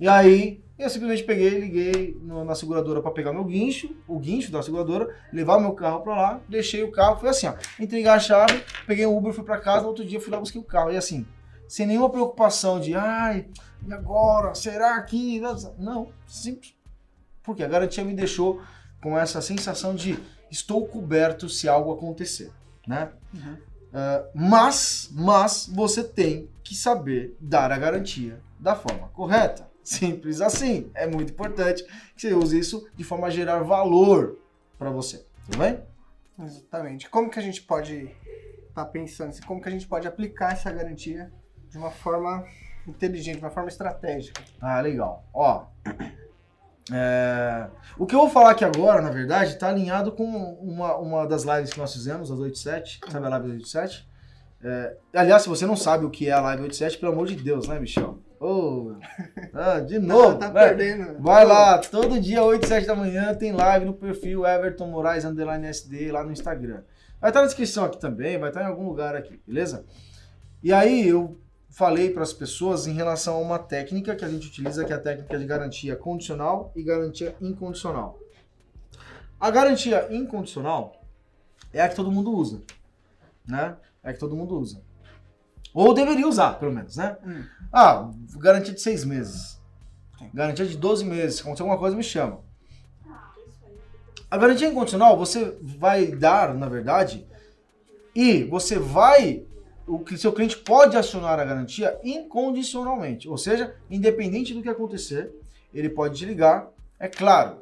E 0.00 0.08
aí, 0.08 0.60
eu 0.78 0.88
simplesmente 0.90 1.24
peguei, 1.24 1.50
liguei 1.60 2.16
no- 2.22 2.44
na 2.44 2.54
seguradora 2.54 3.00
para 3.02 3.10
pegar 3.10 3.32
meu 3.32 3.44
guincho, 3.44 3.94
o 4.06 4.18
guincho 4.18 4.50
da 4.50 4.62
seguradora, 4.62 5.08
levar 5.32 5.60
meu 5.60 5.72
carro 5.72 6.00
para 6.00 6.14
lá, 6.14 6.40
deixei 6.48 6.82
o 6.84 6.90
carro, 6.92 7.18
foi 7.18 7.28
assim, 7.28 7.48
ó, 7.48 7.54
entreguei 7.80 8.08
a 8.08 8.18
chave, 8.18 8.62
peguei 8.86 9.04
um 9.06 9.16
Uber, 9.16 9.32
fui 9.32 9.44
para 9.44 9.58
casa, 9.58 9.82
no 9.82 9.88
outro 9.88 10.04
dia 10.04 10.20
fui 10.20 10.32
lá 10.32 10.38
busquei 10.38 10.60
o 10.60 10.64
carro. 10.64 10.92
E 10.92 10.96
assim, 10.96 11.26
sem 11.68 11.86
nenhuma 11.86 12.10
preocupação 12.10 12.80
de, 12.80 12.94
ai, 12.94 13.46
e 13.86 13.92
agora? 13.92 14.54
Será 14.54 15.00
que. 15.02 15.40
Não, 15.78 16.10
simples. 16.26 16.74
Porque 17.42 17.62
a 17.62 17.68
garantia 17.68 18.04
me 18.04 18.14
deixou 18.14 18.60
com 19.00 19.16
essa 19.16 19.40
sensação 19.40 19.94
de 19.94 20.18
estou 20.50 20.86
coberto 20.86 21.48
se 21.48 21.68
algo 21.68 21.92
acontecer, 21.92 22.50
né? 22.86 23.12
Uhum. 23.32 23.56
Ah, 23.92 24.24
mas, 24.34 25.08
mas 25.12 25.70
você 25.72 26.02
tem 26.04 26.50
que 26.62 26.74
saber 26.74 27.36
dar 27.40 27.72
a 27.72 27.78
garantia 27.78 28.40
da 28.58 28.74
forma 28.74 29.08
correta. 29.08 29.68
Simples 29.82 30.40
assim. 30.40 30.90
É 30.94 31.06
muito 31.06 31.32
importante 31.32 31.84
que 32.14 32.20
você 32.20 32.34
use 32.34 32.58
isso 32.58 32.86
de 32.94 33.04
forma 33.04 33.28
a 33.28 33.30
gerar 33.30 33.60
valor 33.60 34.38
para 34.78 34.90
você. 34.90 35.24
Tudo 35.46 35.58
bem? 35.58 35.80
Exatamente. 36.38 37.08
Como 37.08 37.30
que 37.30 37.38
a 37.38 37.42
gente 37.42 37.62
pode 37.62 38.14
estar 38.68 38.84
pensando 38.86 39.30
assim, 39.30 39.42
como 39.42 39.60
que 39.60 39.68
a 39.68 39.72
gente 39.72 39.88
pode 39.88 40.06
aplicar 40.06 40.52
essa 40.52 40.70
garantia 40.70 41.32
de 41.70 41.78
uma 41.78 41.90
forma 41.90 42.44
inteligente, 42.86 43.38
de 43.38 43.44
uma 43.44 43.50
forma 43.50 43.68
estratégica? 43.68 44.42
Ah, 44.60 44.80
legal. 44.80 45.24
Ó, 45.32 45.64
é, 46.92 47.68
o 47.98 48.06
que 48.06 48.14
eu 48.14 48.20
vou 48.20 48.30
falar 48.30 48.52
aqui 48.52 48.64
agora, 48.64 49.02
na 49.02 49.10
verdade, 49.10 49.52
está 49.52 49.68
alinhado 49.68 50.12
com 50.12 50.24
uma, 50.24 50.96
uma 50.96 51.26
das 51.26 51.44
lives 51.44 51.72
que 51.72 51.78
nós 51.78 51.92
fizemos, 51.92 52.30
as 52.30 52.38
87, 52.38 53.00
sabe 53.10 53.26
a 53.26 53.28
live 53.30 53.50
87? 53.50 54.08
É, 54.62 54.96
aliás, 55.14 55.42
se 55.42 55.48
você 55.48 55.66
não 55.66 55.76
sabe 55.76 56.04
o 56.04 56.10
que 56.10 56.28
é 56.28 56.32
a 56.32 56.40
live 56.40 56.62
87, 56.62 56.98
pelo 56.98 57.12
amor 57.12 57.26
de 57.26 57.36
Deus, 57.36 57.68
né, 57.68 57.78
Michel? 57.78 58.18
Ô, 58.40 58.94
ah, 59.52 59.80
de 59.80 59.98
novo, 60.00 60.38
tá 60.38 60.50
né? 60.50 60.68
perdendo. 60.68 61.20
Vai 61.20 61.44
lá, 61.44 61.78
todo 61.78 62.20
dia, 62.20 62.42
8 62.42 62.66
7 62.66 62.86
da 62.86 62.94
manhã, 62.94 63.34
tem 63.34 63.52
live 63.52 63.84
no 63.84 63.94
perfil 63.94 64.46
Everton 64.46 64.86
Moraes 64.88 65.24
Underline 65.24 65.66
SD 65.66 66.10
lá 66.12 66.24
no 66.24 66.32
Instagram. 66.32 66.82
Vai 67.20 67.30
estar 67.30 67.40
na 67.40 67.46
descrição 67.46 67.84
aqui 67.84 67.98
também, 68.00 68.38
vai 68.38 68.50
estar 68.50 68.62
em 68.62 68.66
algum 68.66 68.86
lugar 68.86 69.16
aqui, 69.16 69.40
beleza? 69.46 69.84
E 70.62 70.72
aí 70.72 71.08
eu 71.08 71.36
falei 71.70 72.10
para 72.10 72.22
as 72.22 72.32
pessoas 72.32 72.86
em 72.86 72.92
relação 72.92 73.36
a 73.36 73.40
uma 73.40 73.58
técnica 73.58 74.16
que 74.16 74.24
a 74.24 74.28
gente 74.28 74.48
utiliza, 74.48 74.84
que 74.84 74.92
é 74.92 74.96
a 74.96 75.00
técnica 75.00 75.38
de 75.38 75.44
garantia 75.44 75.96
condicional 75.96 76.72
e 76.74 76.82
garantia 76.82 77.36
incondicional. 77.40 78.18
A 79.38 79.50
garantia 79.50 80.08
incondicional 80.10 81.00
é 81.72 81.80
a 81.80 81.88
que 81.88 81.94
todo 81.94 82.10
mundo 82.10 82.32
usa, 82.32 82.60
né? 83.46 83.76
É 84.02 84.10
a 84.10 84.12
que 84.12 84.18
todo 84.18 84.36
mundo 84.36 84.58
usa. 84.58 84.82
Ou 85.74 85.94
deveria 85.94 86.26
usar, 86.26 86.54
pelo 86.58 86.72
menos, 86.72 86.96
né? 86.96 87.16
Hum. 87.24 87.44
Ah, 87.72 88.10
garantia 88.36 88.74
de 88.74 88.80
seis 88.80 89.04
meses. 89.04 89.60
Sim. 90.18 90.30
Garantia 90.34 90.66
de 90.66 90.76
12 90.76 91.04
meses. 91.04 91.36
Se 91.36 91.42
acontecer 91.42 91.62
alguma 91.62 91.78
coisa, 91.78 91.96
me 91.96 92.02
chama. 92.02 92.40
A 94.30 94.36
garantia 94.36 94.68
incondicional, 94.68 95.16
você 95.16 95.56
vai 95.62 96.06
dar, 96.06 96.54
na 96.54 96.68
verdade, 96.68 97.26
E 98.14 98.42
você 98.44 98.78
vai, 98.78 99.46
o 99.88 100.04
seu 100.16 100.32
cliente 100.32 100.56
pode 100.58 100.96
acionar 100.96 101.38
a 101.40 101.44
garantia 101.44 101.98
incondicionalmente, 102.04 103.28
ou 103.28 103.38
seja, 103.38 103.74
independente 103.90 104.54
do 104.54 104.62
que 104.62 104.68
acontecer, 104.68 105.32
ele 105.72 105.88
pode 105.88 106.18
te 106.18 106.24
ligar. 106.24 106.68
É 106.98 107.08
claro, 107.08 107.58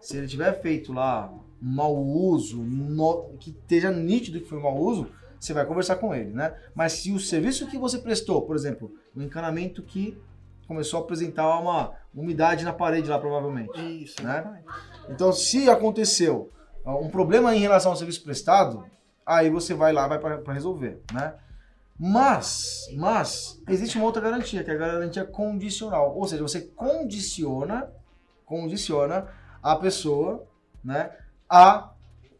se 0.00 0.16
ele 0.16 0.26
tiver 0.26 0.60
feito 0.60 0.92
lá 0.92 1.32
mau 1.60 1.96
uso, 1.96 2.56
no- 2.62 3.30
que 3.38 3.50
esteja 3.50 3.90
nítido 3.90 4.40
que 4.40 4.48
foi 4.48 4.60
mau 4.60 4.76
uso, 4.76 5.08
você 5.38 5.52
vai 5.52 5.64
conversar 5.66 5.96
com 5.96 6.14
ele, 6.14 6.30
né? 6.32 6.54
Mas 6.74 6.92
se 6.94 7.12
o 7.12 7.18
serviço 7.20 7.66
que 7.66 7.78
você 7.78 7.98
prestou, 7.98 8.42
por 8.42 8.54
exemplo, 8.56 8.92
um 9.16 9.22
encanamento 9.22 9.82
que 9.82 10.16
começou 10.66 11.00
a 11.00 11.02
apresentar 11.02 11.58
uma 11.60 11.92
umidade 12.14 12.64
na 12.64 12.72
parede 12.72 13.08
lá, 13.08 13.18
provavelmente. 13.18 14.02
Isso, 14.02 14.22
Né? 14.22 14.62
Então, 15.08 15.32
se 15.32 15.68
aconteceu 15.68 16.50
ó, 16.84 17.00
um 17.00 17.08
problema 17.08 17.54
em 17.54 17.58
relação 17.60 17.90
ao 17.92 17.96
serviço 17.96 18.22
prestado, 18.22 18.84
aí 19.26 19.50
você 19.50 19.74
vai 19.74 19.92
lá, 19.92 20.06
vai 20.08 20.18
para 20.18 20.52
resolver, 20.52 21.00
né? 21.12 21.34
Mas, 21.98 22.88
mas 22.96 23.62
existe 23.68 23.96
uma 23.96 24.06
outra 24.06 24.22
garantia, 24.22 24.64
que 24.64 24.70
é 24.70 24.74
a 24.74 24.78
garantia 24.78 25.24
condicional. 25.24 26.16
Ou 26.16 26.26
seja, 26.26 26.42
você 26.42 26.60
condiciona, 26.60 27.92
condiciona 28.44 29.28
a 29.62 29.76
pessoa, 29.76 30.46
né, 30.82 31.10
a 31.48 31.92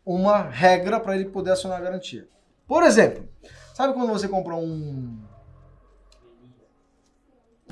uma 0.04 0.42
regra 0.42 0.98
para 0.98 1.14
ele 1.14 1.26
poder 1.26 1.52
acionar 1.52 1.78
a 1.78 1.82
garantia. 1.82 2.28
Por 2.66 2.82
exemplo, 2.82 3.28
sabe 3.74 3.94
quando 3.94 4.10
você 4.10 4.28
compra 4.28 4.54
um 4.56 5.22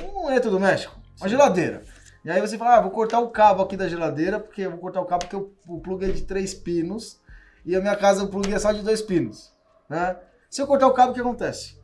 um 0.02 0.30
eletrodoméstico, 0.30 0.98
uma 1.20 1.28
geladeira. 1.28 1.82
E 2.24 2.30
aí 2.30 2.40
você 2.40 2.58
fala, 2.58 2.76
ah, 2.76 2.80
vou 2.80 2.90
cortar 2.90 3.18
o 3.20 3.30
cabo 3.30 3.62
aqui 3.62 3.76
da 3.76 3.88
geladeira, 3.88 4.38
porque 4.38 4.62
eu 4.62 4.70
vou 4.70 4.80
cortar 4.80 5.00
o 5.00 5.06
cabo 5.06 5.24
porque 5.24 5.36
o, 5.36 5.52
o 5.66 5.80
plug 5.80 6.04
é 6.04 6.12
de 6.12 6.22
três 6.22 6.52
pinos 6.52 7.20
e 7.64 7.74
a 7.74 7.80
minha 7.80 7.96
casa 7.96 8.24
o 8.24 8.28
plug 8.28 8.52
é 8.52 8.58
só 8.58 8.72
de 8.72 8.82
dois 8.82 9.00
pinos. 9.00 9.52
Né? 9.88 10.16
Se 10.50 10.60
eu 10.60 10.66
cortar 10.66 10.88
o 10.88 10.92
cabo, 10.92 11.12
o 11.12 11.14
que 11.14 11.20
acontece? 11.20 11.78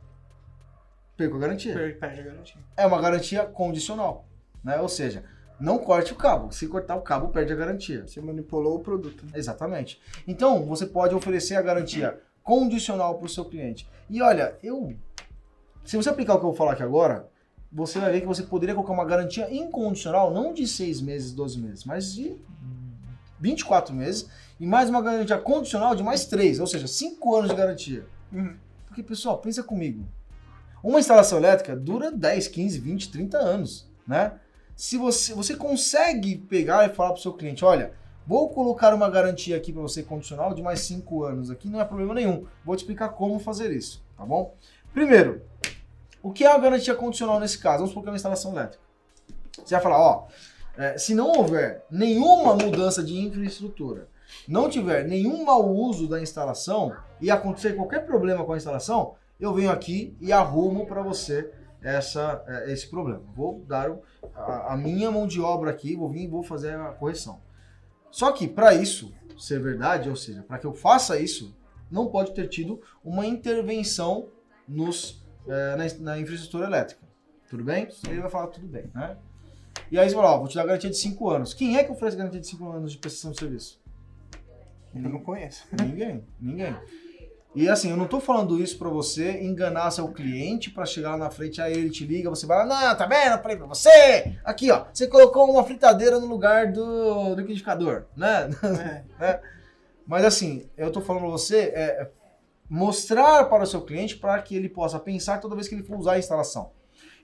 Perco 1.15 1.37
a 1.37 1.39
garantia. 1.39 1.73
Per- 1.73 1.97
Perde 1.99 2.19
a 2.19 2.23
garantia. 2.23 2.61
É 2.75 2.85
uma 2.85 3.01
garantia 3.01 3.45
condicional. 3.45 4.25
Né? 4.63 4.79
Ou 4.81 4.89
seja, 4.89 5.23
não 5.59 5.77
corte 5.79 6.11
o 6.11 6.15
cabo. 6.17 6.51
Se 6.51 6.67
cortar 6.67 6.95
o 6.97 7.01
cabo, 7.01 7.29
perde 7.29 7.53
a 7.53 7.55
garantia. 7.55 8.05
Você 8.05 8.19
manipulou 8.21 8.75
o 8.75 8.79
produto. 8.81 9.25
né? 9.25 9.31
Exatamente. 9.35 10.01
Então, 10.27 10.65
você 10.65 10.85
pode 10.85 11.15
oferecer 11.15 11.55
a 11.55 11.61
garantia 11.61 12.19
condicional 12.43 13.15
para 13.17 13.25
o 13.25 13.29
seu 13.29 13.45
cliente. 13.45 13.89
E 14.09 14.21
olha, 14.21 14.55
eu. 14.61 14.93
Se 15.85 15.95
você 15.95 16.09
aplicar 16.09 16.33
o 16.35 16.39
que 16.39 16.43
eu 16.45 16.49
vou 16.49 16.57
falar 16.57 16.73
aqui 16.73 16.83
agora, 16.83 17.29
você 17.71 17.99
vai 17.99 18.11
ver 18.11 18.19
que 18.21 18.27
você 18.27 18.43
poderia 18.43 18.75
colocar 18.75 18.91
uma 18.93 19.05
garantia 19.05 19.49
incondicional, 19.53 20.33
não 20.33 20.53
de 20.53 20.67
6 20.67 21.01
meses, 21.01 21.31
12 21.31 21.57
meses, 21.59 21.85
mas 21.85 22.13
de 22.13 22.35
24 23.39 23.95
meses, 23.95 24.29
e 24.59 24.65
mais 24.67 24.89
uma 24.89 25.01
garantia 25.01 25.37
condicional 25.37 25.95
de 25.95 26.03
mais 26.03 26.25
3, 26.25 26.59
ou 26.59 26.67
seja, 26.67 26.87
5 26.87 27.35
anos 27.35 27.49
de 27.49 27.55
garantia. 27.55 28.05
Uhum. 28.31 28.55
Porque, 28.87 29.03
pessoal, 29.03 29.37
pensa 29.37 29.63
comigo. 29.63 30.05
Uma 30.83 30.99
instalação 30.99 31.37
elétrica 31.37 31.75
dura 31.75 32.11
10, 32.11 32.47
15, 32.47 32.79
20, 32.79 33.11
30 33.11 33.37
anos, 33.37 33.89
né? 34.07 34.33
Se 34.75 34.97
você, 34.97 35.33
você 35.33 35.55
consegue 35.55 36.37
pegar 36.37 36.85
e 36.85 36.93
falar 36.93 37.09
para 37.09 37.19
o 37.19 37.21
seu 37.21 37.33
cliente, 37.33 37.65
olha, 37.65 37.93
vou 38.27 38.47
colocar 38.49 38.93
uma 38.93 39.09
garantia 39.09 39.57
aqui 39.57 39.73
para 39.73 39.81
você 39.81 40.03
condicional 40.03 40.53
de 40.53 40.61
mais 40.61 40.81
5 40.81 41.23
anos 41.23 41.49
aqui, 41.49 41.67
não 41.67 41.81
é 41.81 41.85
problema 41.85 42.13
nenhum. 42.13 42.45
Vou 42.63 42.75
te 42.75 42.79
explicar 42.79 43.09
como 43.09 43.39
fazer 43.39 43.71
isso, 43.71 44.03
tá 44.15 44.23
bom? 44.23 44.55
Primeiro, 44.93 45.41
o 46.21 46.31
que 46.31 46.43
é 46.43 46.51
a 46.51 46.57
garantia 46.57 46.93
condicional 46.93 47.39
nesse 47.39 47.57
caso? 47.57 47.79
Vamos 47.79 47.89
supor 47.89 48.03
que 48.03 48.09
é 48.09 48.11
uma 48.11 48.17
instalação 48.17 48.51
elétrica. 48.51 48.83
Você 49.65 49.73
vai 49.73 49.81
falar, 49.81 49.99
ó, 49.99 50.27
é, 50.77 50.97
se 50.97 51.15
não 51.15 51.31
houver 51.31 51.83
nenhuma 51.89 52.53
mudança 52.53 53.03
de 53.03 53.17
infraestrutura, 53.17 54.07
não 54.47 54.69
tiver 54.69 55.05
nenhum 55.05 55.43
mau 55.43 55.67
uso 55.73 56.07
da 56.07 56.21
instalação 56.21 56.95
e 57.21 57.31
acontecer 57.31 57.75
qualquer 57.75 58.05
problema 58.05 58.43
com 58.45 58.53
a 58.53 58.57
instalação, 58.57 59.15
eu 59.39 59.53
venho 59.53 59.71
aqui 59.71 60.15
e 60.19 60.31
arrumo 60.31 60.85
para 60.85 61.01
você 61.01 61.51
essa, 61.81 62.43
é, 62.47 62.71
esse 62.71 62.89
problema. 62.89 63.23
Vou 63.35 63.63
dar 63.67 63.91
a, 64.33 64.73
a 64.73 64.77
minha 64.77 65.11
mão 65.11 65.27
de 65.27 65.39
obra 65.39 65.71
aqui, 65.71 65.95
vou 65.95 66.09
vir 66.09 66.23
e 66.23 66.27
vou 66.27 66.43
fazer 66.43 66.75
a 66.75 66.91
correção. 66.91 67.39
Só 68.11 68.31
que 68.31 68.47
para 68.47 68.73
isso 68.73 69.13
ser 69.37 69.61
verdade, 69.61 70.09
ou 70.09 70.15
seja, 70.15 70.41
para 70.41 70.57
que 70.57 70.65
eu 70.65 70.73
faça 70.73 71.19
isso, 71.19 71.55
não 71.91 72.07
pode 72.07 72.33
ter 72.33 72.47
tido 72.47 72.81
uma 73.03 73.25
intervenção 73.25 74.29
nos, 74.67 75.23
é, 75.47 75.75
na, 75.75 75.85
na 75.99 76.19
infraestrutura 76.19 76.65
elétrica. 76.65 77.05
Tudo 77.49 77.63
bem? 77.63 77.87
Ele 78.09 78.19
vai 78.19 78.29
falar 78.29 78.47
tudo 78.47 78.67
bem, 78.67 78.89
né? 78.93 79.17
E 79.89 79.97
aí 79.97 80.09
você 80.09 80.15
fala, 80.15 80.33
ó, 80.33 80.39
vou 80.39 80.47
te 80.47 80.55
dar 80.55 80.65
garantia 80.65 80.89
de 80.89 80.97
5 80.97 81.29
anos. 81.29 81.53
Quem 81.53 81.77
é 81.77 81.83
que 81.83 81.91
oferece 81.91 82.17
garantia 82.17 82.41
de 82.41 82.47
5 82.47 82.69
anos 82.69 82.91
de 82.91 82.97
prestação 82.97 83.31
de 83.31 83.39
serviço? 83.39 83.79
Eu 84.93 85.09
não 85.09 85.19
conheço. 85.19 85.65
Ninguém, 85.81 86.25
ninguém. 86.41 86.75
E 87.57 87.67
assim, 87.67 87.89
eu 87.89 87.97
não 87.97 88.05
tô 88.05 88.19
falando 88.19 88.61
isso 88.61 88.77
pra 88.77 88.87
você 88.87 89.41
enganar 89.41 89.89
seu 89.89 90.07
cliente 90.09 90.69
pra 90.69 90.85
chegar 90.85 91.13
lá 91.13 91.17
na 91.17 91.31
frente, 91.31 91.59
aí 91.59 91.73
ele 91.73 91.89
te 91.89 92.05
liga, 92.05 92.29
você 92.29 92.45
vai 92.45 92.59
lá, 92.59 92.65
não, 92.65 92.95
tá 92.95 93.07
vendo? 93.07 93.31
Eu 93.31 93.41
falei 93.41 93.57
pra 93.57 93.65
você! 93.65 94.37
Aqui, 94.45 94.69
ó, 94.69 94.85
você 94.93 95.07
colocou 95.07 95.49
uma 95.49 95.63
fritadeira 95.63 96.19
no 96.19 96.27
lugar 96.27 96.71
do, 96.71 97.33
do 97.33 97.41
liquidificador, 97.41 98.05
né? 98.15 98.47
É. 99.19 99.41
Mas 100.05 100.23
assim, 100.23 100.69
eu 100.77 100.91
tô 100.91 101.01
falando 101.01 101.23
pra 101.23 101.31
você 101.31 101.71
é 101.73 102.11
mostrar 102.69 103.45
para 103.45 103.63
o 103.63 103.65
seu 103.65 103.81
cliente 103.81 104.17
para 104.17 104.39
que 104.39 104.55
ele 104.55 104.69
possa 104.69 104.99
pensar 104.99 105.39
toda 105.39 105.55
vez 105.55 105.67
que 105.67 105.73
ele 105.73 105.83
for 105.83 105.97
usar 105.97 106.13
a 106.13 106.19
instalação. 106.19 106.69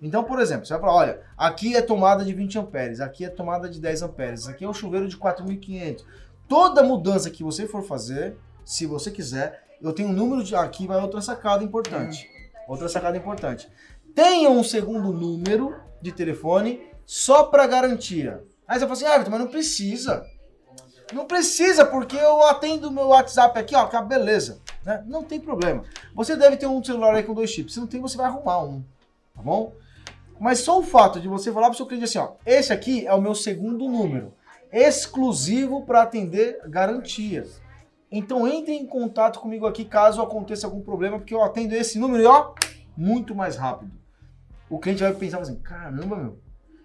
Então, 0.02 0.24
por 0.24 0.40
exemplo, 0.40 0.66
você 0.66 0.74
vai 0.74 0.82
falar, 0.82 0.96
olha, 0.96 1.22
aqui 1.38 1.76
é 1.76 1.82
tomada 1.82 2.26
de 2.26 2.34
20 2.34 2.58
amperes, 2.58 3.00
aqui 3.00 3.24
é 3.24 3.30
tomada 3.30 3.70
de 3.70 3.80
10 3.80 4.02
amperes, 4.02 4.48
aqui 4.48 4.66
é 4.66 4.68
o 4.68 4.74
chuveiro 4.74 5.08
de 5.08 5.16
4.500. 5.16 6.04
Toda 6.48 6.82
mudança 6.82 7.30
que 7.30 7.44
você 7.44 7.68
for 7.68 7.84
fazer, 7.84 8.36
se 8.66 8.88
você 8.88 9.12
quiser, 9.12 9.64
eu 9.84 9.94
tenho 9.94 10.10
um 10.10 10.14
número 10.14 10.44
de... 10.44 10.56
Aqui 10.56 10.88
vai 10.88 11.00
outra 11.02 11.22
sacada 11.22 11.64
importante. 11.64 12.30
Outra 12.68 12.88
sacada 12.88 13.18
importante. 13.18 13.70
Tenha 14.16 14.50
um 14.50 14.64
segundo 14.64 15.12
número 15.12 15.76
de 16.02 16.12
telefone 16.12 16.82
só 17.06 17.44
para 17.44 17.68
garantia. 17.68 18.44
Aí 18.68 18.80
você 18.80 18.86
fala 18.86 18.94
assim, 18.94 19.06
ah, 19.06 19.16
Everton, 19.16 19.32
mas 19.32 19.40
não 19.40 19.48
precisa. 19.48 20.26
Não 21.12 21.26
precisa, 21.26 21.86
porque 21.86 22.16
eu 22.16 22.44
atendo 22.44 22.92
meu 22.92 23.08
WhatsApp 23.10 23.60
aqui, 23.60 23.76
ó, 23.76 23.86
que 23.86 23.96
é 23.96 24.02
beleza. 24.02 24.62
Né? 24.86 25.04
Não 25.06 25.24
tem 25.24 25.40
problema. 25.40 25.84
Você 26.16 26.36
deve 26.36 26.58
ter 26.58 26.66
um 26.66 26.84
celular 26.84 27.16
aí 27.16 27.24
com 27.24 27.34
dois 27.34 27.50
chips. 27.50 27.74
Se 27.74 27.80
não 27.80 27.88
tem, 27.88 28.00
você 28.00 28.18
vai 28.18 28.26
arrumar 28.28 28.64
um. 28.64 28.84
Tá 29.36 29.42
bom? 29.42 29.74
Mas 30.40 30.60
só 30.60 30.80
o 30.80 30.84
fato 30.84 31.20
de 31.20 31.28
você 31.28 31.52
falar 31.52 31.68
pro 31.68 31.78
seu 31.78 31.86
cliente 31.86 32.06
assim, 32.06 32.18
ó, 32.18 32.34
esse 32.46 32.72
aqui 32.74 33.06
é 33.06 33.14
o 33.14 33.22
meu 33.22 33.36
segundo 33.36 33.88
número, 33.88 34.34
exclusivo 34.72 35.86
para 35.86 36.02
atender 36.02 36.60
garantias. 36.68 37.62
Então 38.16 38.48
entre 38.48 38.74
em 38.74 38.86
contato 38.86 39.40
comigo 39.40 39.66
aqui 39.66 39.84
caso 39.84 40.22
aconteça 40.22 40.68
algum 40.68 40.82
problema, 40.82 41.18
porque 41.18 41.34
eu 41.34 41.42
atendo 41.42 41.74
esse 41.74 41.98
número 41.98 42.22
e 42.22 42.28
ó, 42.28 42.54
muito 42.96 43.34
mais 43.34 43.56
rápido. 43.56 43.92
O 44.70 44.78
cliente 44.78 45.02
vai 45.02 45.12
pensar 45.16 45.40
assim, 45.40 45.56
caramba, 45.56 46.16
meu, 46.16 46.40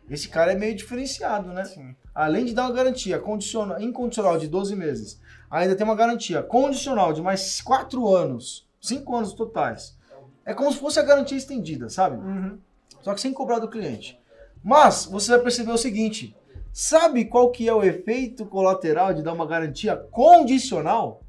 esse 0.08 0.26
cara 0.26 0.52
é 0.52 0.54
meio 0.54 0.75
diferenciado, 0.75 1.52
né? 1.52 1.64
Sim. 1.64 1.94
Além 2.14 2.47
de 2.47 2.54
dar 2.54 2.62
uma 2.62 2.73
garantia 2.73 3.18
condicional, 3.18 3.78
incondicional 3.78 4.38
de 4.38 4.49
12 4.49 4.75
meses, 4.75 5.20
ainda 5.50 5.76
tem 5.76 5.85
uma 5.85 5.94
garantia 5.94 6.42
condicional 6.42 7.12
de 7.12 7.20
mais 7.20 7.61
4 7.61 8.08
anos, 8.08 8.66
5 8.80 9.14
anos 9.14 9.35
totais. 9.35 9.99
É 10.47 10.54
como 10.54 10.73
se 10.73 10.78
fosse 10.78 10.99
a 10.99 11.02
garantia 11.02 11.37
estendida, 11.37 11.90
sabe? 11.90 12.16
Uhum. 12.16 12.58
Só 13.02 13.12
que 13.12 13.20
sem 13.20 13.35
cobrar 13.35 13.58
do 13.58 13.68
cliente. 13.68 14.18
Mas 14.64 15.04
você 15.04 15.32
vai 15.32 15.40
perceber 15.40 15.73
o 15.73 15.76
seguinte: 15.76 16.35
sabe 16.80 17.25
qual 17.25 17.50
que 17.50 17.68
é 17.68 17.75
o 17.75 17.82
efeito 17.82 18.47
colateral 18.47 19.12
de 19.12 19.20
dar 19.20 19.32
uma 19.32 19.44
garantia 19.44 19.97
condicional? 19.97 21.25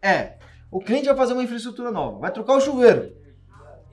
É, 0.00 0.34
o 0.70 0.78
cliente 0.78 1.06
vai 1.08 1.16
fazer 1.16 1.32
uma 1.32 1.42
infraestrutura 1.42 1.90
nova, 1.90 2.20
vai 2.20 2.30
trocar 2.30 2.54
o 2.56 2.60
chuveiro. 2.60 3.12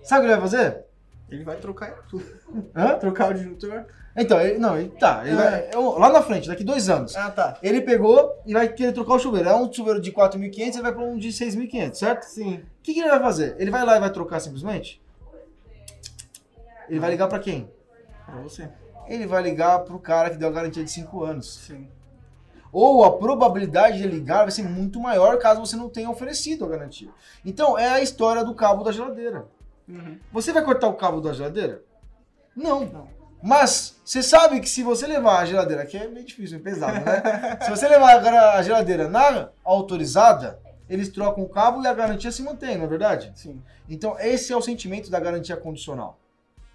Sabe 0.04 0.20
o 0.20 0.22
que 0.22 0.32
ele 0.34 0.40
vai 0.40 0.50
fazer? 0.50 0.86
Ele 1.32 1.44
vai 1.44 1.56
trocar 1.56 2.04
tudo. 2.08 2.24
Hã? 2.76 2.96
Trocar 3.00 3.32
o 3.32 3.34
disjuntor. 3.34 3.86
Então, 4.16 4.40
ele, 4.40 4.60
não, 4.60 4.78
ele, 4.78 4.90
tá, 4.90 5.24
ele 5.26 5.36
vai, 5.36 5.70
eu- 5.74 5.98
lá 5.98 6.12
na 6.12 6.22
frente, 6.22 6.48
daqui 6.48 6.64
dois 6.64 6.88
anos. 6.88 7.16
Ah, 7.16 7.32
tá. 7.32 7.58
Ele 7.64 7.82
pegou 7.82 8.40
e 8.46 8.54
vai 8.54 8.68
querer 8.68 8.92
trocar 8.92 9.16
o 9.16 9.20
chuveiro. 9.20 9.50
É 9.50 9.56
um 9.56 9.74
chuveiro 9.74 10.00
de 10.00 10.12
4.500, 10.12 10.74
ele 10.76 10.82
vai 10.84 10.94
para 10.94 11.02
um 11.02 11.18
de 11.18 11.30
6.500, 11.30 11.96
certo? 11.96 12.24
Sim. 12.26 12.58
O 12.58 12.84
que, 12.84 12.94
que 12.94 13.00
ele 13.00 13.10
vai 13.10 13.20
fazer? 13.20 13.56
Ele 13.58 13.72
vai 13.72 13.84
lá 13.84 13.98
e 13.98 14.00
vai 14.00 14.12
trocar 14.12 14.40
simplesmente? 14.40 15.02
Ele 16.88 17.00
vai 17.00 17.10
ligar 17.10 17.28
para 17.28 17.40
quem? 17.40 17.68
Pra 18.28 18.36
você. 18.36 18.70
Ele 19.08 19.26
vai 19.28 19.42
ligar 19.42 19.80
pro 19.80 20.00
cara 20.00 20.30
que 20.30 20.38
deu 20.38 20.50
a 20.50 20.52
garantia 20.52 20.84
de 20.84 20.92
5 20.92 21.24
anos. 21.24 21.66
Sim. 21.68 21.88
Ou 22.72 23.06
a 23.06 23.18
probabilidade 23.18 24.00
de 24.00 24.08
ligar 24.08 24.44
vai 24.44 24.52
ser 24.52 24.64
muito 24.64 25.00
maior 25.00 25.38
caso 25.38 25.60
você 25.60 25.76
não 25.76 25.90
tenha 25.90 26.10
oferecido 26.10 26.66
a 26.66 26.70
garantia. 26.70 27.10
Então, 27.46 27.78
é 27.78 27.88
a 27.90 28.02
história 28.02 28.44
do 28.44 28.56
cabo 28.56 28.84
da 28.84 28.92
geladeira. 28.92 29.46
Uhum. 29.88 30.18
Você 30.32 30.52
vai 30.52 30.64
cortar 30.64 30.88
o 30.88 30.96
cabo 30.96 31.22
da 31.22 31.34
geladeira? 31.34 31.84
Não. 32.56 32.86
Não. 32.86 33.08
Mas 33.44 34.00
você 34.06 34.24
sabe 34.24 34.60
que 34.60 34.70
se 34.70 34.82
você 34.82 35.06
levar 35.06 35.40
a 35.40 35.46
geladeira, 35.46 35.86
que 35.86 35.98
é 35.98 36.08
meio 36.08 36.26
difícil, 36.26 36.58
é 36.58 36.62
pesado, 36.62 37.04
né? 37.04 37.60
se 37.62 37.70
você 37.70 37.88
levar 37.90 38.26
a 38.56 38.62
geladeira 38.64 39.10
na 39.10 39.50
autorizada, 39.66 40.60
eles 40.90 41.10
trocam 41.10 41.44
o 41.44 41.50
cabo 41.50 41.82
e 41.84 41.88
a 41.88 41.94
garantia 41.94 42.32
se 42.32 42.42
mantém, 42.42 42.78
não 42.78 42.86
é 42.86 42.88
verdade? 42.88 43.34
Sim. 43.36 43.62
Então, 43.90 44.18
esse 44.18 44.54
é 44.54 44.56
o 44.56 44.62
sentimento 44.62 45.12
da 45.12 45.20
garantia 45.20 45.58
condicional. 45.58 46.18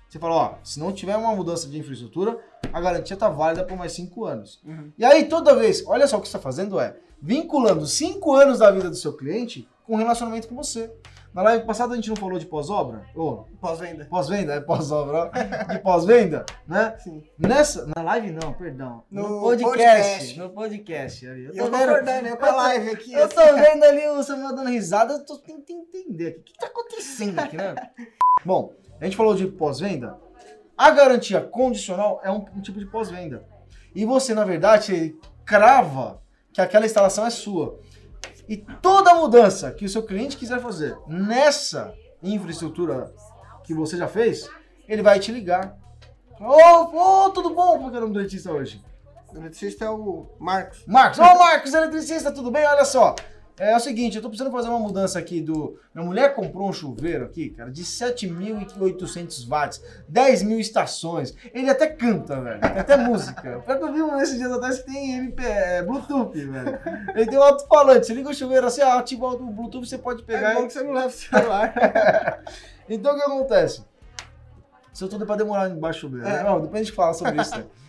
Você 0.08 0.18
fala, 0.18 0.34
ó, 0.34 0.54
se 0.64 0.80
não 0.80 0.90
tiver 0.92 1.16
uma 1.16 1.34
mudança 1.34 1.68
de 1.68 1.78
infraestrutura, 1.78 2.38
a 2.72 2.80
garantia 2.80 3.16
tá 3.16 3.28
válida 3.28 3.62
por 3.64 3.76
mais 3.76 3.92
5 3.92 4.24
anos. 4.24 4.58
Uhum. 4.64 4.90
E 4.96 5.04
aí, 5.04 5.24
toda 5.28 5.54
vez, 5.54 5.84
olha 5.86 6.06
só 6.06 6.16
o 6.16 6.20
que 6.20 6.26
você 6.28 6.36
está 6.36 6.40
fazendo 6.42 6.80
é 6.80 6.96
vinculando 7.20 7.86
5 7.86 8.32
anos 8.34 8.58
da 8.60 8.70
vida 8.70 8.88
do 8.88 8.96
seu 8.96 9.12
cliente 9.16 9.68
com 9.86 9.94
um 9.94 9.96
relacionamento 9.98 10.48
com 10.48 10.54
você. 10.54 10.90
Na 11.34 11.42
live 11.42 11.66
passada 11.66 11.92
a 11.92 11.96
gente 11.96 12.08
não 12.08 12.16
falou 12.16 12.38
de 12.38 12.46
pós-obra? 12.46 13.04
Ô, 13.14 13.44
Pós-venda. 13.60 14.06
pós-venda, 14.06 14.54
é 14.54 14.60
pós-obra, 14.60 15.30
ó. 15.30 15.72
De 15.72 15.78
pós-venda, 15.80 16.46
né? 16.66 16.96
Sim. 16.98 17.22
Nessa. 17.38 17.86
Na 17.94 18.02
live 18.02 18.30
não, 18.30 18.54
perdão. 18.54 19.04
No, 19.10 19.22
No 19.28 19.40
podcast. 19.42 19.76
podcast. 19.76 20.38
No 20.38 20.50
podcast. 20.50 21.26
Eu 21.26 21.36
Eu 21.36 21.52
tô 21.52 21.70
tô 21.70 21.76
vendo. 21.76 21.90
acordando, 21.90 22.28
eu 22.28 22.36
com 22.38 22.46
a 22.46 22.50
live 22.56 22.90
aqui. 22.90 23.12
Eu 23.12 23.28
tô 23.28 23.40
vendo 23.54 23.84
ali 23.84 24.08
o 24.08 24.22
Samuel 24.22 24.54
dando 24.56 24.70
risada, 24.70 25.12
eu 25.14 25.24
tô 25.26 25.36
tentando 25.36 25.80
entender 25.80 26.28
aqui. 26.28 26.40
O 26.40 26.44
que 26.44 26.54
tá 26.58 26.66
acontecendo 26.66 27.38
aqui, 27.38 27.56
né? 27.58 27.74
Bom, 28.44 28.72
a 29.00 29.04
gente 29.04 29.16
falou 29.16 29.34
de 29.34 29.46
pós-venda. 29.46 30.18
A 30.76 30.90
garantia 30.90 31.40
condicional 31.40 32.20
é 32.22 32.30
um, 32.30 32.44
um 32.56 32.60
tipo 32.60 32.78
de 32.78 32.86
pós-venda. 32.86 33.44
E 33.94 34.04
você, 34.04 34.34
na 34.34 34.44
verdade, 34.44 35.16
crava 35.44 36.22
que 36.52 36.60
aquela 36.60 36.86
instalação 36.86 37.26
é 37.26 37.30
sua. 37.30 37.80
E 38.48 38.56
toda 38.56 39.14
mudança 39.14 39.70
que 39.72 39.84
o 39.84 39.88
seu 39.88 40.02
cliente 40.02 40.36
quiser 40.36 40.60
fazer 40.60 40.96
nessa 41.06 41.94
infraestrutura 42.22 43.12
que 43.64 43.74
você 43.74 43.96
já 43.96 44.08
fez, 44.08 44.48
ele 44.88 45.02
vai 45.02 45.20
te 45.20 45.30
ligar. 45.30 45.76
Ô, 46.40 47.24
ô, 47.26 47.30
tudo 47.30 47.50
bom? 47.50 47.78
Como 47.78 47.94
é 47.94 47.98
o 47.98 48.00
nome 48.00 48.14
do 48.14 48.22
dentista 48.22 48.52
hoje? 48.52 48.82
O 49.32 49.36
eletricista 49.36 49.84
é 49.84 49.90
o 49.90 50.26
Marcos. 50.38 50.84
Marcos, 50.86 51.18
ô 51.18 51.22
Marcos, 51.22 51.74
eletricista, 51.74 52.32
tudo 52.32 52.50
bem? 52.50 52.64
Olha 52.64 52.84
só. 52.84 53.14
É, 53.58 53.76
o 53.76 53.80
seguinte, 53.80 54.16
eu 54.16 54.22
tô 54.22 54.28
precisando 54.28 54.52
fazer 54.52 54.68
uma 54.68 54.78
mudança 54.78 55.18
aqui 55.18 55.40
do. 55.40 55.78
Minha 55.92 56.06
mulher 56.06 56.34
comprou 56.34 56.68
um 56.68 56.72
chuveiro 56.72 57.24
aqui, 57.24 57.50
cara, 57.50 57.70
de 57.70 57.82
7.800 57.82 59.48
watts, 59.48 59.82
10 60.08 60.42
mil 60.44 60.60
estações. 60.60 61.34
Ele 61.52 61.68
até 61.68 61.88
canta, 61.88 62.40
velho. 62.40 62.60
Tem 62.60 62.78
até 62.78 62.96
música. 62.96 63.58
Pior 63.60 63.76
que 63.78 63.84
eu 63.84 63.92
vi 63.92 64.02
um 64.02 64.20
esses 64.20 64.38
dias 64.38 64.52
atrás 64.52 64.78
que 64.78 64.86
tem 64.86 65.12
MP, 65.18 65.42
é, 65.42 65.82
Bluetooth, 65.82 66.38
velho. 66.38 66.78
Ele 67.14 67.26
tem 67.26 67.38
um 67.38 67.42
alto-falante. 67.42 68.06
Você 68.06 68.14
liga 68.14 68.30
o 68.30 68.34
chuveiro 68.34 68.66
assim, 68.66 68.80
ah, 68.80 68.98
ativa 68.98 69.26
o 69.26 69.50
Bluetooth, 69.50 69.88
você 69.88 69.98
pode 69.98 70.22
pegar 70.22 70.52
É 70.52 70.54
bom 70.54 70.64
e 70.64 70.66
que 70.68 70.72
você 70.72 70.82
não 70.82 70.92
leva 70.92 71.08
o 71.08 71.10
celular. 71.10 71.74
então 72.88 73.12
o 73.12 73.16
que 73.16 73.22
acontece? 73.22 73.84
Isso 74.92 75.08
tudo 75.08 75.24
é 75.24 75.26
pra 75.26 75.36
demorar 75.36 75.68
embaixo 75.68 76.08
do 76.08 76.16
chuveiro. 76.16 76.28
É. 76.28 76.44
Não, 76.44 76.60
depois 76.60 76.80
a 76.80 76.84
gente 76.84 76.94
fala 76.94 77.12
sobre 77.12 77.40
isso. 77.40 77.56
né? 77.56 77.64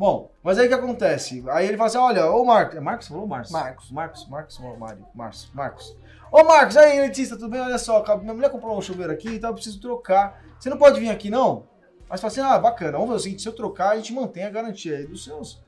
Bom, 0.00 0.32
mas 0.42 0.58
aí 0.58 0.64
o 0.64 0.68
que 0.70 0.74
acontece? 0.74 1.44
Aí 1.50 1.66
ele 1.66 1.76
fala 1.76 1.88
assim: 1.88 1.98
olha, 1.98 2.30
ô 2.30 2.42
Marcos. 2.42 2.74
É 2.74 2.80
Marcos? 2.80 3.08
Falou 3.08 3.26
Marcos? 3.26 3.50
Marcos. 3.50 3.90
Marcos, 3.90 4.28
Marcos, 4.28 4.58
Mário. 4.58 5.06
Marcos, 5.14 5.50
Marcos. 5.52 5.96
Ô 6.32 6.42
Marcos, 6.42 6.74
aí, 6.78 6.96
eletricista, 6.96 7.36
tudo 7.36 7.50
bem? 7.50 7.60
Olha 7.60 7.76
só, 7.76 8.02
minha 8.16 8.32
mulher 8.32 8.48
comprou 8.48 8.78
um 8.78 8.80
chuveiro 8.80 9.12
aqui, 9.12 9.28
então 9.28 9.50
eu 9.50 9.54
preciso 9.54 9.78
trocar. 9.78 10.42
Você 10.58 10.70
não 10.70 10.78
pode 10.78 10.98
vir 10.98 11.10
aqui, 11.10 11.28
não? 11.28 11.66
Mas 12.08 12.18
fala 12.18 12.32
assim: 12.32 12.40
ah, 12.40 12.58
bacana, 12.58 12.92
vamos 12.92 13.10
ver 13.10 13.16
o 13.16 13.18
seguinte: 13.18 13.42
se 13.42 13.48
eu 13.48 13.52
trocar, 13.52 13.90
a 13.90 13.96
gente 13.96 14.14
mantém 14.14 14.44
a 14.44 14.48
garantia 14.48 14.96
aí 14.96 15.06
dos 15.06 15.22
seus 15.22 15.62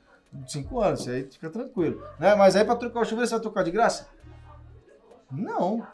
5 0.47 0.81
anos, 0.81 1.07
aí 1.07 1.31
fica 1.31 1.51
tranquilo. 1.51 2.03
Né? 2.19 2.35
Mas 2.35 2.57
aí 2.57 2.65
pra 2.65 2.75
trocar 2.75 3.01
o 3.01 3.05
chuveiro, 3.05 3.27
você 3.27 3.35
vai 3.35 3.43
trocar 3.43 3.65
de 3.65 3.71
graça? 3.71 4.09
Não. 5.31 5.87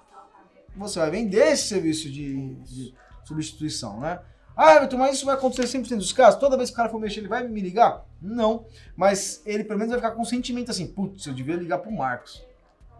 Você 0.76 1.00
vai 1.00 1.10
vender 1.10 1.44
esse 1.48 1.66
serviço 1.66 2.08
de, 2.08 2.54
de 2.54 2.94
substituição, 3.24 3.98
né? 3.98 4.20
Ah, 4.60 4.74
Everton, 4.74 4.96
mas 4.96 5.16
isso 5.16 5.24
vai 5.24 5.36
acontecer 5.36 5.78
100% 5.78 5.96
dos 5.98 6.12
casos? 6.12 6.40
Toda 6.40 6.56
vez 6.56 6.68
que 6.68 6.74
o 6.74 6.76
cara 6.76 6.88
for 6.88 6.98
mexer, 7.00 7.20
ele 7.20 7.28
vai 7.28 7.46
me 7.46 7.60
ligar? 7.60 8.04
Não. 8.20 8.66
Mas 8.96 9.40
ele 9.46 9.62
pelo 9.62 9.78
menos 9.78 9.92
vai 9.92 10.00
ficar 10.00 10.16
com 10.16 10.22
um 10.22 10.24
sentimento 10.24 10.70
assim, 10.72 10.86
putz, 10.86 11.24
eu 11.26 11.32
devia 11.32 11.54
ligar 11.54 11.78
pro 11.78 11.92
Marcos. 11.92 12.44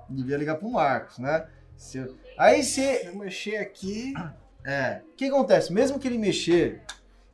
Devia 0.08 0.36
ligar 0.36 0.54
pro 0.54 0.70
Marcos, 0.70 1.18
né? 1.18 1.46
Se 1.76 1.98
eu- 1.98 2.16
Aí 2.38 2.62
se. 2.62 2.80
Se 3.00 3.06
eu 3.08 3.16
mexer 3.16 3.56
aqui, 3.56 4.14
É. 4.64 5.00
O 5.12 5.16
que 5.16 5.24
acontece? 5.24 5.72
Mesmo 5.72 5.98
que 5.98 6.06
ele 6.06 6.18
mexer, 6.18 6.82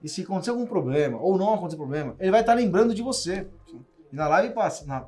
e 0.02 0.08
se 0.08 0.22
acontecer 0.22 0.50
algum 0.50 0.66
problema, 0.66 1.18
ou 1.18 1.36
não 1.36 1.52
acontecer 1.54 1.76
problema, 1.76 2.14
ele 2.20 2.30
vai 2.30 2.40
estar 2.40 2.54
lembrando 2.54 2.94
de 2.94 3.02
você. 3.02 3.46
E 4.12 4.14
na 4.14 4.28
live 4.28 4.54
passa. 4.54 4.84
Na, 4.86 5.04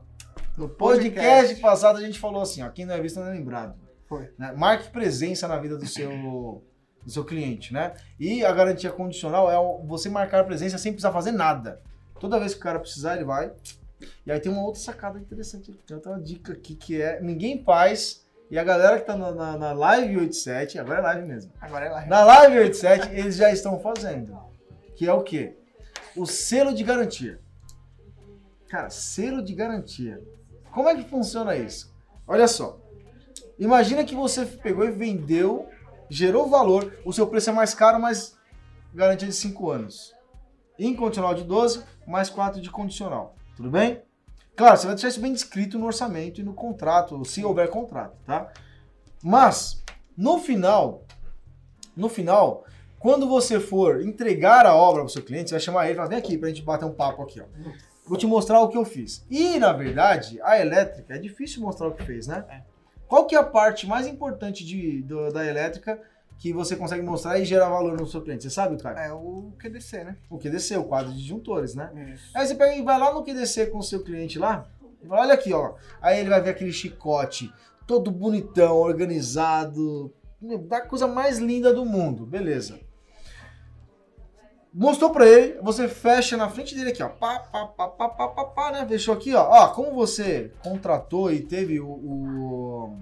no 0.57 0.69
podcast, 0.69 1.55
passado 1.61 1.99
a 1.99 2.01
gente 2.01 2.19
falou 2.19 2.43
assim, 2.43 2.63
ó, 2.63 2.69
quem 2.71 2.85
não 2.85 2.95
é 2.95 3.01
visto 3.01 3.21
não 3.21 3.29
é 3.29 3.31
lembrado. 3.31 3.75
Foi. 4.09 4.31
né? 4.39 4.53
Marque 4.57 4.91
presença 4.91 5.47
na 5.47 5.57
vida 5.59 5.77
do 5.77 5.87
seu, 5.87 6.63
do 7.07 7.13
seu 7.13 7.25
cliente, 7.25 7.73
né? 7.73 7.95
E 8.19 8.45
a 8.45 8.53
garantia 8.53 8.91
condicional 8.91 9.49
é 9.49 9.87
você 9.87 10.09
marcar 10.09 10.45
presença 10.45 10.77
sem 10.77 10.93
precisar 10.93 11.13
fazer 11.13 11.31
nada. 11.31 11.81
Toda 12.19 12.41
vez 12.41 12.53
que 12.53 12.59
o 12.59 12.63
cara 12.63 12.81
precisar, 12.81 13.15
ele 13.15 13.25
vai. 13.25 13.53
E 14.27 14.33
aí 14.33 14.41
tem 14.41 14.51
uma 14.51 14.63
outra 14.63 14.81
sacada 14.81 15.17
interessante. 15.17 15.73
Tem 15.87 15.95
outra 15.95 16.19
dica 16.19 16.53
aqui 16.53 16.75
que 16.75 17.01
é 17.01 17.21
ninguém 17.21 17.63
faz. 17.63 18.27
E 18.51 18.59
a 18.59 18.65
galera 18.65 18.99
que 18.99 19.07
tá 19.07 19.17
na, 19.17 19.33
na, 19.33 19.57
na 19.57 19.73
live 19.73 20.19
87, 20.19 20.79
agora 20.79 20.99
é 20.99 21.03
live 21.03 21.29
mesmo. 21.29 21.53
agora 21.61 21.87
é 21.87 21.91
lá. 21.91 22.07
Na 22.07 22.25
live 22.25 22.59
87, 22.59 23.09
eles 23.15 23.37
já 23.37 23.51
estão 23.53 23.79
fazendo. 23.79 24.37
Que 24.97 25.07
é 25.07 25.13
o 25.13 25.23
quê? 25.23 25.57
O 26.17 26.27
selo 26.27 26.75
de 26.75 26.83
garantia. 26.83 27.41
Cara, 28.69 28.91
selo 28.91 29.43
de 29.43 29.55
garantia. 29.55 30.21
Como 30.73 30.89
é 30.89 30.95
que 30.97 31.09
funciona 31.09 31.57
isso? 31.57 31.95
Olha 32.27 32.49
só. 32.49 32.81
Imagina 33.59 34.05
que 34.05 34.15
você 34.15 34.45
pegou 34.45 34.85
e 34.85 34.91
vendeu, 34.91 35.69
gerou 36.09 36.49
valor, 36.49 36.99
o 37.05 37.13
seu 37.13 37.27
preço 37.27 37.51
é 37.51 37.53
mais 37.53 37.75
caro, 37.75 38.01
mas 38.01 38.37
garantia 38.95 39.29
de 39.29 39.35
5 39.35 39.71
anos. 39.71 40.15
Incondicional 40.79 41.35
de 41.35 41.45
12, 41.45 41.85
mais 42.07 42.31
4 42.31 42.61
de 42.61 42.71
condicional. 42.71 43.35
Tudo 43.57 43.71
bem? 43.71 44.03
Claro, 44.57 44.77
você 44.77 44.87
vai 44.87 44.95
deixar 44.95 45.09
isso 45.09 45.21
bem 45.21 45.33
descrito 45.33 45.79
no 45.79 45.87
orçamento 45.87 46.41
e 46.41 46.45
no 46.45 46.55
contrato, 46.55 47.23
se 47.25 47.45
houver 47.45 47.69
contrato, 47.69 48.17
tá? 48.25 48.51
Mas, 49.23 49.83
no 50.17 50.39
final, 50.39 51.05
no 51.95 52.09
final, 52.09 52.65
quando 52.99 53.29
você 53.29 53.61
for 53.61 54.01
entregar 54.01 54.65
a 54.67 54.75
obra 54.75 55.03
para 55.03 55.09
o 55.09 55.11
seu 55.11 55.23
cliente, 55.23 55.51
você 55.51 55.55
vai 55.55 55.61
chamar 55.61 55.85
ele 55.85 55.93
e 55.93 55.97
falar, 55.97 56.09
vem 56.09 56.19
aqui 56.19 56.39
pra 56.39 56.49
gente 56.49 56.63
bater 56.63 56.87
um 56.87 56.95
papo 56.95 57.23
aqui, 57.23 57.41
ó. 57.41 57.45
Vou 58.07 58.17
te 58.17 58.27
mostrar 58.27 58.61
o 58.61 58.69
que 58.69 58.79
eu 58.79 58.85
fiz. 58.85 59.27
E, 59.29 59.59
na 59.59 59.73
verdade, 59.73 60.41
a 60.43 60.59
elétrica, 60.59 61.15
é 61.15 61.19
difícil 61.19 61.61
mostrar 61.61 61.89
o 61.89 61.93
que 61.93 62.05
fez, 62.05 62.27
né? 62.27 62.65
Qual 63.09 63.27
que 63.27 63.35
é 63.35 63.39
a 63.39 63.45
parte 63.45 63.87
mais 63.87 64.07
importante 64.07 64.65
de, 64.65 65.03
do- 65.03 65.31
da 65.31 65.45
elétrica 65.47 66.01
que 66.39 66.53
você 66.53 66.77
consegue 66.77 67.03
mostrar 67.03 67.39
e 67.39 67.45
gerar 67.45 67.69
valor 67.69 67.99
no 67.99 68.07
seu 68.07 68.21
cliente? 68.21 68.43
Você 68.45 68.51
sabe, 68.51 68.77
cara? 68.77 69.01
É 69.07 69.13
o 69.13 69.53
QDC, 69.59 70.05
né? 70.05 70.17
O 70.29 70.39
QDC, 70.39 70.77
o 70.77 70.85
quadro 70.85 71.13
de 71.13 71.19
disjuntores, 71.19 71.75
né? 71.75 71.91
Isso. 72.15 72.31
Aí 72.35 72.47
você 72.47 72.55
pega 72.55 72.75
e 72.77 72.83
vai 72.83 72.99
lá 72.99 73.13
no 73.15 73.23
QDC 73.25 73.67
com 73.67 73.79
o 73.79 73.83
seu 73.83 74.03
cliente 74.03 74.39
lá, 74.39 74.67
e 75.03 75.07
fala, 75.07 75.23
olha 75.23 75.35
aqui, 75.35 75.53
ó. 75.53 75.75
Aí 76.03 76.19
ele 76.21 76.29
vai 76.29 76.41
ver 76.41 76.51
aquele 76.51 76.73
chicote, 76.73 77.53
todo 77.87 78.11
bonitão, 78.11 78.77
organizado, 78.77 80.13
da 80.69 80.81
coisa 80.81 81.07
mais 81.07 81.39
linda 81.39 81.73
do 81.73 81.85
mundo, 81.87 82.27
beleza. 82.27 82.79
Mostrou 84.79 85.11
pra 85.11 85.27
ele, 85.27 85.59
você 85.63 85.89
fecha 85.89 86.37
na 86.37 86.51
frente 86.51 86.75
dele 86.75 86.91
aqui, 86.91 87.03
ó. 87.03 87.09
Pá, 87.09 87.39
pá, 87.39 87.65
pá, 87.65 87.89
pá, 87.89 88.09
pá, 88.11 88.29
pá, 88.29 88.45
pá, 88.45 88.73
né? 88.73 88.87
Fechou 88.87 89.15
aqui, 89.15 89.35
ó. 89.35 89.49
Ó, 89.49 89.69
como 89.69 89.95
você 89.95 90.53
contratou 90.63 91.33
e 91.33 91.41
teve 91.41 91.81
o. 91.81 91.89
o 91.89 92.97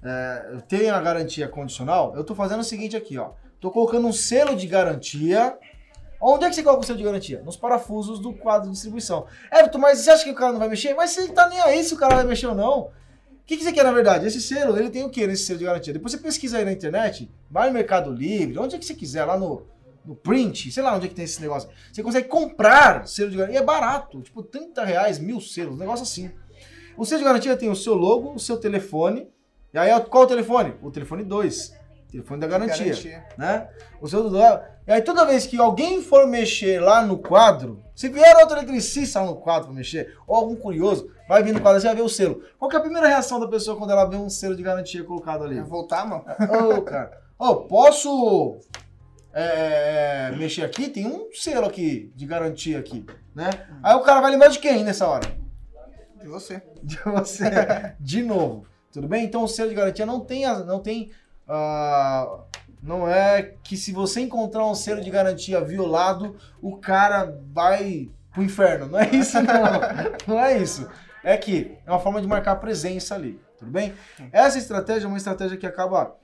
é, 0.00 0.58
tem 0.68 0.88
a 0.88 1.00
garantia 1.00 1.48
condicional, 1.48 2.14
eu 2.14 2.22
tô 2.22 2.36
fazendo 2.36 2.60
o 2.60 2.64
seguinte 2.64 2.96
aqui, 2.96 3.18
ó. 3.18 3.30
Tô 3.60 3.72
colocando 3.72 4.06
um 4.06 4.12
selo 4.12 4.54
de 4.54 4.68
garantia 4.68 5.58
Onde 6.20 6.44
é 6.44 6.48
que 6.48 6.54
você 6.54 6.62
coloca 6.62 6.82
o 6.82 6.86
selo 6.86 6.98
de 6.98 7.04
garantia? 7.04 7.42
Nos 7.42 7.56
parafusos 7.56 8.20
do 8.20 8.32
quadro 8.32 8.68
de 8.68 8.74
distribuição. 8.74 9.26
Everton, 9.52 9.78
mas 9.78 9.98
você 9.98 10.10
acha 10.10 10.24
que 10.24 10.30
o 10.30 10.34
cara 10.34 10.52
não 10.52 10.58
vai 10.58 10.68
mexer? 10.68 10.94
Mas 10.94 11.10
você 11.10 11.28
tá 11.28 11.48
nem 11.48 11.60
aí 11.60 11.82
se 11.84 11.94
o 11.94 11.96
cara 11.96 12.14
vai 12.14 12.24
mexer 12.24 12.46
ou 12.46 12.54
não. 12.54 12.80
O 12.80 12.90
que, 13.44 13.56
que 13.56 13.62
você 13.62 13.72
quer 13.72 13.84
na 13.84 13.92
verdade? 13.92 14.26
Esse 14.26 14.40
selo, 14.40 14.76
ele 14.78 14.90
tem 14.90 15.04
o 15.04 15.10
que 15.10 15.26
nesse 15.26 15.44
selo 15.44 15.58
de 15.58 15.64
garantia? 15.64 15.92
Depois 15.92 16.12
você 16.12 16.18
pesquisa 16.18 16.58
aí 16.58 16.64
na 16.64 16.72
internet, 16.72 17.30
vai 17.50 17.68
no 17.68 17.74
Mercado 17.74 18.10
Livre, 18.10 18.58
onde 18.58 18.74
é 18.74 18.78
que 18.78 18.84
você 18.84 18.94
quiser, 18.94 19.24
lá 19.24 19.38
no, 19.38 19.66
no 20.06 20.14
print, 20.14 20.70
sei 20.70 20.82
lá 20.82 20.94
onde 20.94 21.06
é 21.06 21.08
que 21.08 21.14
tem 21.14 21.24
esse 21.24 21.40
negócio. 21.40 21.68
Você 21.92 22.02
consegue 22.02 22.28
comprar 22.28 23.06
selo 23.06 23.30
de 23.30 23.36
garantia. 23.36 23.58
E 23.58 23.62
é 23.62 23.64
barato, 23.64 24.22
tipo 24.22 24.42
30 24.42 24.84
reais, 24.84 25.18
mil 25.18 25.40
selos, 25.40 25.74
um 25.74 25.78
negócio 25.78 26.02
assim. 26.04 26.30
O 26.96 27.04
selo 27.04 27.20
de 27.20 27.24
garantia 27.24 27.56
tem 27.56 27.68
o 27.68 27.76
seu 27.76 27.94
logo, 27.94 28.32
o 28.32 28.38
seu 28.38 28.56
telefone. 28.56 29.28
E 29.74 29.78
aí, 29.78 29.90
qual 30.08 30.24
o 30.24 30.26
telefone? 30.26 30.74
O 30.80 30.90
telefone 30.90 31.24
2. 31.24 31.74
Telefone 32.10 32.40
da 32.40 32.46
garantia 32.46 32.84
Garantia. 32.86 33.24
né? 33.36 33.68
O 34.00 34.08
seu 34.08 34.22
Dudu. 34.22 34.38
E 34.86 34.92
aí 34.92 35.02
toda 35.02 35.26
vez 35.26 35.44
que 35.46 35.58
alguém 35.58 36.00
for 36.00 36.26
mexer 36.26 36.80
lá 36.80 37.04
no 37.04 37.18
quadro, 37.18 37.82
se 37.94 38.08
vier 38.08 38.36
outro 38.36 38.56
eletricista 38.56 39.20
lá 39.20 39.26
no 39.26 39.36
quadro 39.36 39.66
pra 39.66 39.74
mexer, 39.76 40.16
ou 40.26 40.36
algum 40.36 40.54
curioso, 40.54 41.10
vai 41.28 41.42
vir 41.42 41.52
no 41.52 41.60
quadro, 41.60 41.80
você 41.80 41.88
vai 41.88 41.96
ver 41.96 42.02
o 42.02 42.08
selo. 42.08 42.42
Qual 42.58 42.70
é 42.70 42.76
a 42.76 42.80
primeira 42.80 43.08
reação 43.08 43.40
da 43.40 43.48
pessoa 43.48 43.76
quando 43.76 43.90
ela 43.90 44.04
vê 44.04 44.16
um 44.16 44.30
selo 44.30 44.54
de 44.54 44.62
garantia 44.62 45.02
colocado 45.02 45.42
ali? 45.44 45.56
Vai 45.56 45.64
voltar, 45.64 46.06
mano? 46.06 46.24
Ô, 46.76 46.82
cara. 46.82 47.20
Ô, 47.38 47.56
posso 47.56 48.58
é, 49.38 50.32
mexer 50.34 50.62
aqui? 50.62 50.88
Tem 50.88 51.06
um 51.06 51.28
selo 51.30 51.66
aqui 51.66 52.10
de 52.16 52.24
garantia 52.24 52.78
aqui, 52.78 53.04
né? 53.34 53.50
Aí 53.82 53.94
o 53.94 54.00
cara 54.00 54.22
vai 54.22 54.30
lembrar 54.30 54.48
de 54.48 54.58
quem 54.58 54.82
nessa 54.82 55.06
hora? 55.06 55.28
De 56.18 56.26
você. 56.26 56.62
de 56.82 56.98
você 57.04 57.44
de 58.00 58.22
novo. 58.22 58.66
Tudo 58.90 59.06
bem? 59.06 59.26
Então 59.26 59.44
o 59.44 59.48
selo 59.48 59.68
de 59.68 59.74
garantia 59.74 60.06
não 60.06 60.20
tem, 60.20 60.46
não 60.64 60.80
tem, 60.80 61.10
ah, 61.46 62.44
não 62.82 63.06
é 63.06 63.42
que 63.62 63.76
se 63.76 63.92
você 63.92 64.22
encontrar 64.22 64.66
um 64.66 64.74
selo 64.74 65.02
de 65.02 65.10
garantia 65.10 65.60
violado, 65.60 66.34
o 66.62 66.78
cara 66.78 67.38
vai 67.52 68.08
pro 68.32 68.42
inferno. 68.42 68.86
Não 68.86 68.98
é 68.98 69.10
isso, 69.10 69.36
não. 69.42 69.54
Não 70.34 70.42
é 70.42 70.56
isso. 70.56 70.88
É 71.22 71.36
que 71.36 71.76
é 71.84 71.90
uma 71.90 72.00
forma 72.00 72.22
de 72.22 72.26
marcar 72.26 72.56
presença 72.56 73.14
ali. 73.14 73.38
Tudo 73.58 73.70
bem? 73.70 73.92
Essa 74.32 74.56
estratégia 74.58 75.06
é 75.06 75.08
uma 75.08 75.16
estratégia 75.18 75.56
que 75.58 75.66
acaba 75.66 76.16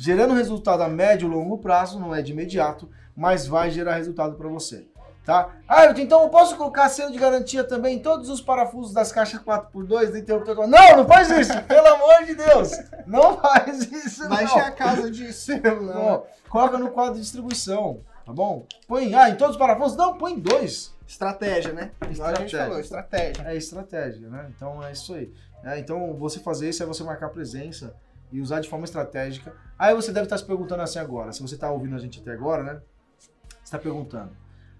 gerando 0.00 0.32
resultado 0.32 0.82
a 0.82 0.88
médio 0.88 1.28
e 1.28 1.30
longo 1.30 1.58
prazo, 1.58 2.00
não 2.00 2.14
é 2.14 2.22
de 2.22 2.32
imediato, 2.32 2.88
mas 3.14 3.46
vai 3.46 3.70
gerar 3.70 3.96
resultado 3.96 4.34
para 4.34 4.48
você. 4.48 4.88
Tá? 5.26 5.54
Ah, 5.68 5.84
então 5.98 6.22
eu 6.22 6.30
posso 6.30 6.56
colocar 6.56 6.88
selo 6.88 7.12
de 7.12 7.18
garantia 7.18 7.62
também 7.62 7.96
em 7.96 8.02
todos 8.02 8.30
os 8.30 8.40
parafusos 8.40 8.94
das 8.94 9.12
caixas 9.12 9.42
4x2 9.42 10.10
do 10.10 10.16
interruptor? 10.16 10.66
Não, 10.66 10.96
não 10.96 11.06
faz 11.06 11.28
isso! 11.28 11.52
pelo 11.68 11.86
amor 11.86 12.24
de 12.24 12.34
Deus! 12.34 12.70
Não 13.06 13.36
faz 13.36 13.92
isso, 13.92 14.26
não! 14.26 14.40
encher 14.40 14.62
a 14.62 14.70
casa 14.70 15.10
de 15.10 15.30
selo, 15.34 15.84
né? 15.84 15.92
Não, 15.92 16.24
Coloca 16.48 16.78
no 16.78 16.90
quadro 16.90 17.16
de 17.16 17.20
distribuição, 17.20 18.00
tá 18.24 18.32
bom? 18.32 18.64
Põe, 18.88 19.14
ah, 19.14 19.28
em 19.28 19.36
todos 19.36 19.56
os 19.56 19.58
parafusos? 19.58 19.98
Não, 19.98 20.16
põe 20.16 20.40
dois. 20.40 20.94
Estratégia, 21.06 21.74
né? 21.74 21.90
Igual 22.10 22.30
a 22.30 22.34
gente 22.36 22.46
Estratégia. 22.46 22.64
falou, 22.64 22.80
estratégia. 22.80 23.44
É 23.46 23.56
estratégia, 23.56 24.28
né? 24.30 24.50
Então 24.56 24.82
é 24.82 24.92
isso 24.92 25.12
aí. 25.12 25.30
É, 25.62 25.78
então 25.78 26.14
você 26.14 26.40
fazer 26.40 26.70
isso 26.70 26.82
é 26.82 26.86
você 26.86 27.04
marcar 27.04 27.28
presença 27.28 27.94
e 28.32 28.40
usar 28.40 28.60
de 28.60 28.68
forma 28.68 28.84
estratégica. 28.84 29.54
Aí 29.78 29.94
você 29.94 30.12
deve 30.12 30.26
estar 30.26 30.38
se 30.38 30.44
perguntando 30.44 30.82
assim 30.82 30.98
agora, 30.98 31.32
se 31.32 31.42
você 31.42 31.54
está 31.54 31.70
ouvindo 31.70 31.96
a 31.96 31.98
gente 31.98 32.20
até 32.20 32.32
agora, 32.32 32.62
né? 32.62 32.80
Você 33.18 33.64
está 33.64 33.78
perguntando, 33.78 34.30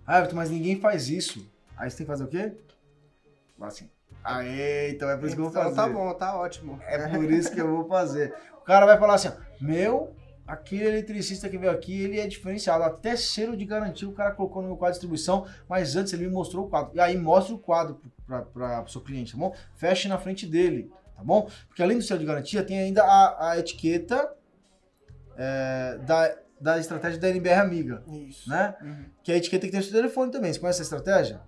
ah, 0.06 0.26
mas 0.34 0.50
ninguém 0.50 0.80
faz 0.80 1.08
isso. 1.08 1.48
Aí 1.76 1.90
você 1.90 1.98
tem 1.98 2.06
que 2.06 2.10
fazer 2.12 2.24
o 2.24 2.28
quê? 2.28 2.52
Assim, 3.60 3.88
aê, 4.24 4.90
então 4.92 5.08
é 5.08 5.16
por 5.16 5.26
isso 5.26 5.34
que 5.36 5.40
eu 5.40 5.44
vou 5.44 5.50
Então 5.50 5.62
fazer. 5.64 5.76
tá 5.76 5.88
bom, 5.88 6.14
tá 6.14 6.36
ótimo. 6.36 6.80
É 6.86 7.08
por 7.08 7.30
isso 7.30 7.52
que 7.52 7.60
eu 7.60 7.68
vou 7.68 7.86
fazer. 7.86 8.34
O 8.60 8.64
cara 8.64 8.86
vai 8.86 8.98
falar 8.98 9.14
assim, 9.14 9.30
meu, 9.60 10.14
aquele 10.46 10.84
eletricista 10.84 11.48
que 11.48 11.58
veio 11.58 11.70
aqui, 11.72 12.00
ele 12.02 12.18
é 12.18 12.26
diferenciado. 12.26 12.82
Até 12.84 13.16
selo 13.16 13.56
de 13.56 13.64
garantia 13.64 14.08
o 14.08 14.12
cara 14.12 14.32
colocou 14.32 14.62
no 14.62 14.68
meu 14.68 14.76
quadro 14.76 14.92
de 14.92 14.98
distribuição, 14.98 15.46
mas 15.68 15.94
antes 15.96 16.12
ele 16.12 16.26
me 16.26 16.32
mostrou 16.32 16.66
o 16.66 16.68
quadro. 16.68 16.92
E 16.94 17.00
aí 17.00 17.16
mostra 17.16 17.54
o 17.54 17.58
quadro 17.58 18.00
para 18.26 18.82
o 18.82 18.88
seu 18.88 19.00
cliente, 19.00 19.32
tá 19.32 19.38
bom? 19.38 19.54
Feche 19.74 20.08
na 20.08 20.18
frente 20.18 20.46
dele, 20.46 20.90
tá 21.20 21.24
bom? 21.24 21.48
Porque 21.68 21.83
além 21.83 21.98
do 21.98 22.02
selo 22.02 22.18
de 22.18 22.26
garantia, 22.26 22.64
tem 22.64 22.78
ainda 22.78 23.04
a, 23.04 23.50
a 23.50 23.59
etiqueta 23.59 24.35
é, 25.37 25.98
da, 25.98 26.37
da 26.61 26.78
estratégia 26.78 27.20
da 27.20 27.28
NBR 27.28 27.61
Amiga, 27.61 28.02
Isso. 28.09 28.48
né? 28.48 28.74
Uhum. 28.83 29.04
Que 29.22 29.33
é 29.33 29.35
a 29.35 29.38
etiqueta 29.38 29.66
que 29.66 29.72
tem 29.72 29.80
no 29.80 29.85
seu 29.85 29.94
telefone 29.94 30.33
também. 30.33 30.52
Você 30.52 30.59
conhece 30.59 30.80
essa 30.80 30.96
estratégia? 30.96 31.40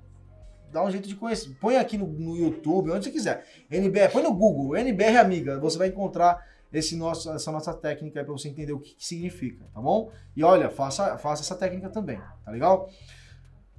Dá 0.71 0.83
um 0.85 0.91
jeito 0.91 1.09
de 1.09 1.17
conhecer. 1.17 1.55
Põe 1.61 1.77
aqui 1.77 1.99
no, 1.99 2.07
no 2.07 2.37
YouTube, 2.37 2.91
onde 2.91 3.05
você 3.05 3.11
quiser. 3.11 3.45
NBR, 3.71 4.11
põe 4.11 4.23
no 4.23 4.33
Google, 4.33 4.77
NBR 4.77 5.19
Amiga. 5.19 5.59
Você 5.59 5.77
vai 5.77 5.89
encontrar 5.89 6.47
esse 6.73 6.97
nosso, 6.97 7.31
essa 7.31 7.53
nossa 7.53 7.75
técnica 7.75 8.21
aí 8.21 8.25
para 8.25 8.33
você 8.33 8.49
entender 8.49 8.73
o 8.73 8.81
que, 8.81 8.95
que 8.95 9.05
significa, 9.05 9.67
tá 9.75 9.81
bom? 9.81 10.11
E 10.35 10.43
olha, 10.43 10.71
faça, 10.71 11.19
faça 11.19 11.43
essa 11.43 11.55
técnica 11.55 11.91
também, 11.91 12.19
tá 12.45 12.51
legal? 12.51 12.89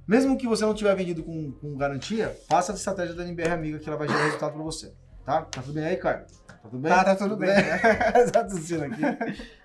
Mesmo 0.06 0.36
que 0.36 0.46
você 0.46 0.64
não 0.64 0.74
tiver 0.74 0.94
vendido 0.94 1.24
com, 1.24 1.50
com 1.52 1.76
garantia, 1.76 2.36
faça 2.48 2.72
a 2.72 2.74
estratégia 2.74 3.14
da 3.14 3.24
NBR 3.24 3.50
Amiga 3.50 3.78
que 3.78 3.88
ela 3.88 3.98
vai 3.98 4.06
gerar 4.06 4.24
resultado 4.24 4.52
para 4.52 4.62
você, 4.62 4.94
tá? 5.24 5.42
Tá 5.42 5.62
tudo 5.62 5.72
bem 5.74 5.84
aí, 5.84 5.96
Caio? 5.96 6.24
Tá 6.46 6.54
tudo 6.70 6.78
bem? 6.78 6.92
Tá, 6.92 7.04
tá 7.04 7.16
tudo 7.16 7.36
bem. 7.36 7.50
tá 8.32 8.44
tossindo 8.44 8.84
aqui. 8.84 9.02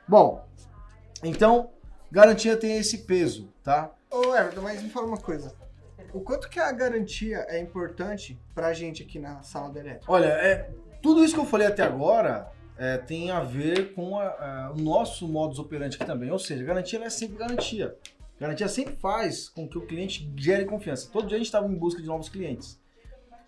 Bom, 0.08 0.46
então, 1.24 1.70
garantia 2.12 2.56
tem 2.58 2.78
esse 2.78 3.00
peso, 3.00 3.50
tá? 3.64 3.92
Ô, 4.12 4.36
Everton, 4.36 4.62
mas 4.62 4.82
me 4.82 4.90
fala 4.90 5.08
uma 5.08 5.18
coisa. 5.18 5.54
O 6.14 6.22
quanto 6.22 6.50
que 6.50 6.60
a 6.60 6.72
garantia 6.72 7.46
é 7.50 7.60
importante 7.60 8.40
pra 8.56 8.74
gente 8.74 9.04
aqui 9.04 9.20
na 9.20 9.42
sala 9.44 9.70
da 9.70 9.80
elétrica? 9.80 10.12
Olha, 10.12 10.26
é, 10.26 10.72
tudo 11.02 11.24
isso 11.24 11.34
que 11.36 11.40
eu 11.40 11.46
falei 11.46 11.68
até 11.68 11.84
agora 11.84 12.50
é, 12.78 12.98
tem 12.98 13.30
a 13.30 13.42
ver 13.42 13.94
com 13.94 14.18
a- 14.18 14.24
a- 14.26 14.72
o 14.76 14.82
nosso 14.82 15.28
modus 15.28 15.60
operandi 15.60 15.98
aqui 15.98 16.06
também. 16.06 16.32
Ou 16.32 16.40
seja, 16.40 16.64
garantia 16.64 17.04
é 17.04 17.10
sempre 17.10 17.38
garantia. 17.38 17.96
Garantia 18.40 18.68
sempre 18.68 18.96
faz 18.96 19.50
com 19.50 19.68
que 19.68 19.78
o 19.78 19.86
cliente 19.86 20.32
gere 20.36 20.66
confiança. 20.66 21.10
Todo 21.12 21.28
dia 21.28 21.36
a 21.36 21.38
gente 21.40 21.48
estava 21.48 21.68
em 21.68 21.76
busca 21.76 22.02
de 22.02 22.08
novos 22.08 22.30
clientes. 22.30 22.80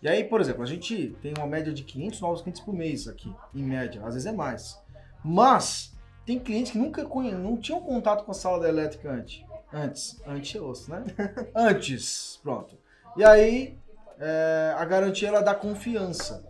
E 0.02 0.08
aí, 0.08 0.24
por 0.24 0.42
exemplo, 0.42 0.64
a 0.64 0.66
gente 0.66 1.16
tem 1.22 1.34
uma 1.38 1.46
média 1.46 1.72
de 1.72 1.84
500 1.84 2.22
novos 2.22 2.42
clientes 2.42 2.62
por 2.62 2.74
mês 2.74 3.08
aqui, 3.08 3.34
em 3.54 3.64
média. 3.64 4.02
Às 4.04 4.16
vezes 4.16 4.26
é 4.26 4.32
mais. 4.32 4.82
Mas 5.24 5.96
tem 6.26 6.40
clientes 6.40 6.72
que 6.72 6.78
nunca 6.78 7.06
conhe... 7.06 7.32
não 7.32 7.56
tinham 7.56 7.80
contato 7.80 8.24
com 8.24 8.32
a 8.32 8.34
sala 8.34 8.60
da 8.60 8.70
elétrica 8.70 9.12
antes. 9.12 9.44
Antes. 9.72 10.22
Antes 10.26 10.56
é 10.56 10.62
osso, 10.62 10.92
né? 10.92 11.04
antes. 11.54 12.40
Pronto. 12.42 12.76
E 13.16 13.24
aí, 13.24 13.78
é, 14.20 14.74
a 14.76 14.86
garantia 14.86 15.28
ela 15.28 15.42
dá 15.42 15.54
confiança 15.54 16.44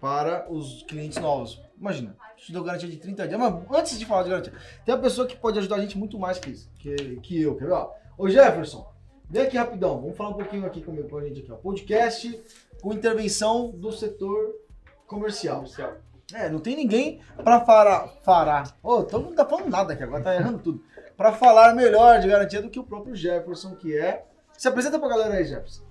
para 0.00 0.50
os 0.50 0.82
clientes 0.84 1.18
novos. 1.18 1.60
Imagina, 1.78 2.16
te 2.36 2.52
dou 2.52 2.62
garantia 2.62 2.88
de 2.88 2.96
30 2.96 3.26
dias. 3.26 3.40
Mas 3.40 3.54
antes 3.70 3.98
de 3.98 4.06
falar 4.06 4.22
de 4.22 4.30
garantia, 4.30 4.52
tem 4.84 4.94
uma 4.94 5.00
pessoa 5.00 5.26
que 5.26 5.36
pode 5.36 5.58
ajudar 5.58 5.76
a 5.76 5.80
gente 5.80 5.98
muito 5.98 6.18
mais 6.18 6.38
que 6.38 6.50
isso, 6.50 6.70
que, 6.78 7.16
que 7.22 7.40
eu. 7.42 7.56
Quer 7.56 7.66
ver? 7.66 7.86
Ô 8.16 8.28
Jefferson, 8.28 8.88
vem 9.28 9.42
aqui 9.42 9.56
rapidão. 9.56 10.00
Vamos 10.00 10.16
falar 10.16 10.30
um 10.30 10.34
pouquinho 10.34 10.66
aqui 10.66 10.82
comigo, 10.82 11.08
com 11.08 11.18
a 11.18 11.24
gente 11.24 11.40
aqui. 11.40 11.50
Ó. 11.50 11.56
Podcast 11.56 12.40
com 12.82 12.92
intervenção 12.92 13.70
do 13.70 13.92
setor 13.92 14.56
comercial. 15.06 15.64
É, 16.34 16.50
não 16.50 16.58
tem 16.58 16.76
ninguém 16.76 17.20
para 17.36 17.64
falar. 17.64 18.08
Falar. 18.24 18.76
Ô, 18.82 19.04
todo 19.04 19.24
mundo 19.24 19.36
tá 19.36 19.46
falando 19.46 19.70
nada 19.70 19.92
aqui 19.92 20.02
agora, 20.02 20.22
tá 20.22 20.34
errando 20.34 20.58
tudo. 20.58 20.82
Para 21.16 21.32
falar 21.32 21.74
melhor 21.74 22.20
de 22.20 22.28
garantia 22.28 22.60
do 22.60 22.68
que 22.68 22.80
o 22.80 22.84
próprio 22.84 23.14
Jefferson, 23.14 23.76
que 23.76 23.96
é. 23.96 24.26
Se 24.58 24.66
apresenta 24.66 24.98
pra 24.98 25.08
galera 25.08 25.34
aí, 25.34 25.44
Jefferson. 25.44 25.84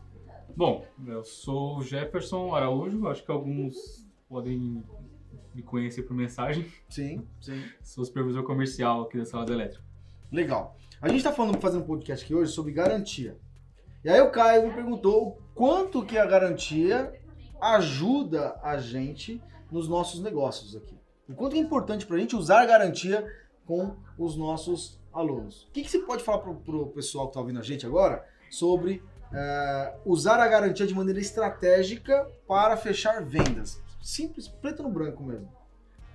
Bom, 0.56 0.86
eu 1.08 1.23
sou 1.23 1.77
o 1.77 1.84
Jefferson 1.84 2.54
Araújo, 2.54 3.08
acho 3.08 3.23
que 3.23 3.32
alguns 3.32 4.06
podem 4.27 4.84
me 5.56 5.63
conhecer 5.63 6.04
por 6.04 6.13
mensagem. 6.13 6.69
Sim, 6.89 7.25
sim. 7.39 7.63
Sou 7.82 8.04
supervisor 8.04 8.43
comercial 8.43 9.04
aqui 9.04 9.17
da 9.17 9.25
Sala 9.25 9.45
da 9.45 9.54
Elétrica. 9.54 9.84
Legal. 10.30 10.75
A 11.01 11.08
gente 11.08 11.23
tá 11.23 11.32
falando, 11.32 11.58
fazendo 11.60 11.84
um 11.84 11.88
podcast 11.88 12.25
aqui 12.25 12.36
hoje 12.36 12.51
sobre 12.51 12.73
garantia. 12.73 13.38
E 14.04 14.10
aí 14.10 14.20
o 14.20 14.32
Caio 14.32 14.68
me 14.68 14.74
perguntou 14.74 15.40
quanto 15.54 16.04
que 16.04 16.18
a 16.18 16.26
garantia 16.26 17.14
ajuda 17.62 18.60
a 18.64 18.78
gente 18.78 19.42
nos 19.72 19.88
nossos 19.88 20.22
negócios 20.22 20.76
aqui. 20.76 20.98
O 21.30 21.36
quanto 21.36 21.56
é 21.56 21.60
importante 21.60 22.08
pra 22.08 22.18
gente 22.18 22.36
usar 22.36 22.62
a 22.62 22.66
garantia 22.66 23.26
com 23.66 23.96
os 24.18 24.36
nossos 24.36 25.00
alunos. 25.14 25.64
O 25.66 25.72
que, 25.72 25.84
que 25.84 25.92
você 25.92 26.00
pode 26.00 26.24
falar 26.24 26.40
pro, 26.40 26.56
pro 26.56 26.88
pessoal 26.88 27.28
que 27.28 27.36
tá 27.36 27.40
ouvindo 27.40 27.60
a 27.60 27.64
gente 27.64 27.86
agora 27.86 28.26
sobre 28.50 29.04
eh, 29.32 29.96
usar 30.04 30.40
a 30.40 30.48
garantia 30.48 30.88
de 30.88 30.96
maneira 30.96 31.20
estratégica 31.20 32.28
para 32.48 32.76
fechar 32.76 33.24
vendas? 33.24 33.80
Simples, 34.02 34.48
preto 34.48 34.82
no 34.82 34.90
branco 34.90 35.24
mesmo. 35.24 35.48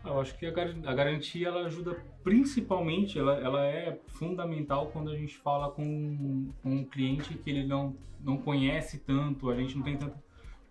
Eu 0.06 0.20
acho 0.20 0.38
que 0.38 0.46
a 0.46 0.50
gar- 0.50 0.74
a 0.84 0.94
garantia 0.94 1.48
ela 1.48 1.66
ajuda 1.66 1.96
principalmente, 2.22 3.18
ela, 3.18 3.34
ela 3.38 3.64
é 3.66 3.98
fundamental 4.08 4.88
quando 4.92 5.10
a 5.10 5.16
gente 5.16 5.36
fala 5.38 5.70
com, 5.70 6.48
com 6.62 6.70
um 6.70 6.84
cliente 6.84 7.34
que 7.34 7.50
ele 7.50 7.64
não, 7.66 7.94
não 8.20 8.36
conhece 8.36 8.98
tanto, 8.98 9.50
a 9.50 9.56
gente 9.56 9.76
não 9.76 9.82
tem 9.82 9.96
tanta 9.96 10.16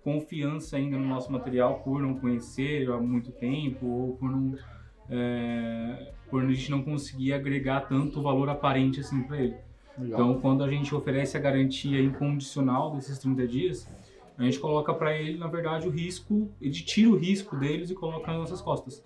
confiança 0.04 0.78
ainda 0.78 0.98
no 0.98 1.06
nosso 1.08 1.32
material 1.32 1.80
por 1.80 2.02
não 2.02 2.14
conhecer 2.16 2.90
há 2.92 2.98
muito 3.00 3.32
tempo 3.32 3.86
ou 3.88 4.16
por 4.16 4.30
não 4.30 4.56
é, 5.10 6.12
por 6.30 6.44
a 6.44 6.48
gente 6.54 6.70
não 6.72 6.82
conseguir 6.82 7.34
agregar 7.34 7.82
tanto 7.82 8.22
valor 8.22 8.50
aparente 8.50 9.00
assim 9.00 9.24
para 9.24 9.38
ele. 9.38 9.56
Legal. 9.98 10.20
Então, 10.20 10.42
quando 10.42 10.64
a 10.64 10.70
gente 10.70 10.94
oferece 10.94 11.38
a 11.38 11.40
garantia 11.40 12.02
incondicional 12.02 12.92
desses 12.96 13.18
30 13.20 13.48
dias, 13.48 13.88
a 14.38 14.44
gente 14.44 14.60
coloca 14.60 14.94
para 14.94 15.16
ele, 15.18 15.38
na 15.38 15.48
verdade, 15.48 15.88
o 15.88 15.92
risco, 15.92 16.50
ele 16.60 16.74
tira 16.74 17.10
o 17.10 17.16
risco 17.16 17.56
deles 17.56 17.90
e 17.90 17.96
coloca 17.96 18.28
nas 18.32 18.42
nossas 18.42 18.62
costas. 18.62 19.04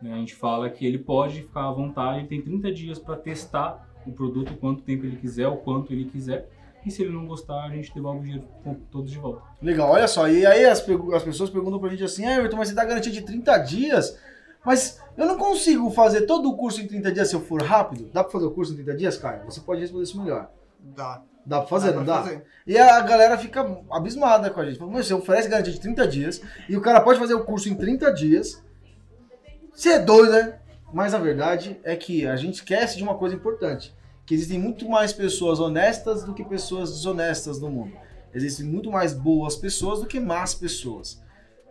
Né? 0.00 0.12
A 0.12 0.16
gente 0.16 0.34
fala 0.34 0.70
que 0.70 0.86
ele 0.86 0.98
pode 0.98 1.42
ficar 1.42 1.68
à 1.68 1.72
vontade, 1.72 2.18
ele 2.20 2.28
tem 2.28 2.42
30 2.42 2.72
dias 2.72 2.98
para 2.98 3.16
testar 3.16 3.88
o 4.06 4.12
produto, 4.12 4.56
quanto 4.56 4.82
tempo 4.82 5.04
ele 5.04 5.16
quiser, 5.16 5.48
o 5.48 5.56
quanto 5.56 5.92
ele 5.92 6.04
quiser. 6.06 6.48
E 6.86 6.90
se 6.90 7.02
ele 7.02 7.12
não 7.12 7.26
gostar, 7.26 7.64
a 7.64 7.70
gente 7.70 7.92
devolve 7.92 8.20
o 8.20 8.22
dinheiro 8.22 8.48
todos 8.90 9.10
de 9.10 9.18
volta. 9.18 9.42
Legal, 9.60 9.90
olha 9.90 10.06
só. 10.06 10.28
E 10.28 10.46
aí 10.46 10.64
as, 10.64 10.86
as 10.88 11.22
pessoas 11.22 11.50
perguntam 11.50 11.78
pra 11.78 11.90
gente 11.90 12.04
assim, 12.04 12.24
ah, 12.24 12.38
Everton, 12.38 12.56
mas 12.56 12.68
você 12.68 12.74
dá 12.74 12.84
garantia 12.84 13.12
de 13.12 13.20
30 13.22 13.58
dias? 13.58 14.18
Mas 14.64 15.00
eu 15.16 15.26
não 15.26 15.36
consigo 15.36 15.90
fazer 15.90 16.22
todo 16.22 16.48
o 16.48 16.56
curso 16.56 16.80
em 16.80 16.86
30 16.86 17.12
dias 17.12 17.28
se 17.28 17.34
eu 17.34 17.40
for 17.40 17.62
rápido? 17.62 18.08
Dá 18.12 18.22
pra 18.22 18.32
fazer 18.32 18.46
o 18.46 18.50
curso 18.50 18.72
em 18.72 18.76
30 18.76 18.96
dias, 18.96 19.16
Caio? 19.16 19.44
Você 19.44 19.60
pode 19.60 19.80
responder 19.80 20.04
isso 20.04 20.20
melhor. 20.20 20.50
Dá. 20.80 21.22
Dá 21.44 21.60
pra 21.60 21.68
fazer, 21.68 21.94
não 21.94 22.04
pra 22.04 22.16
dá? 22.16 22.22
fazer. 22.22 22.44
E 22.66 22.76
a 22.76 23.00
galera 23.00 23.38
fica 23.38 23.66
abismada 23.90 24.50
com 24.50 24.60
a 24.60 24.64
gente. 24.66 24.78
Fala, 24.78 24.90
Mas 24.90 25.06
você 25.06 25.14
oferece 25.14 25.48
garantia 25.48 25.72
de 25.72 25.80
30 25.80 26.06
dias 26.06 26.42
e 26.68 26.76
o 26.76 26.80
cara 26.80 27.00
pode 27.00 27.18
fazer 27.18 27.34
o 27.34 27.44
curso 27.44 27.68
em 27.68 27.74
30 27.74 28.12
dias. 28.12 28.62
Você 29.78 29.90
é 29.90 29.98
doido, 30.00 30.32
né? 30.32 30.58
Mas 30.92 31.14
a 31.14 31.18
verdade 31.18 31.78
é 31.84 31.94
que 31.94 32.26
a 32.26 32.34
gente 32.34 32.54
esquece 32.54 32.96
de 32.96 33.02
uma 33.04 33.14
coisa 33.14 33.36
importante. 33.36 33.94
Que 34.26 34.34
existem 34.34 34.58
muito 34.58 34.88
mais 34.88 35.12
pessoas 35.12 35.60
honestas 35.60 36.24
do 36.24 36.34
que 36.34 36.44
pessoas 36.44 36.90
desonestas 36.90 37.60
no 37.60 37.70
mundo. 37.70 37.92
Existem 38.34 38.66
muito 38.66 38.90
mais 38.90 39.14
boas 39.14 39.54
pessoas 39.54 40.00
do 40.00 40.06
que 40.06 40.18
más 40.18 40.52
pessoas. 40.52 41.22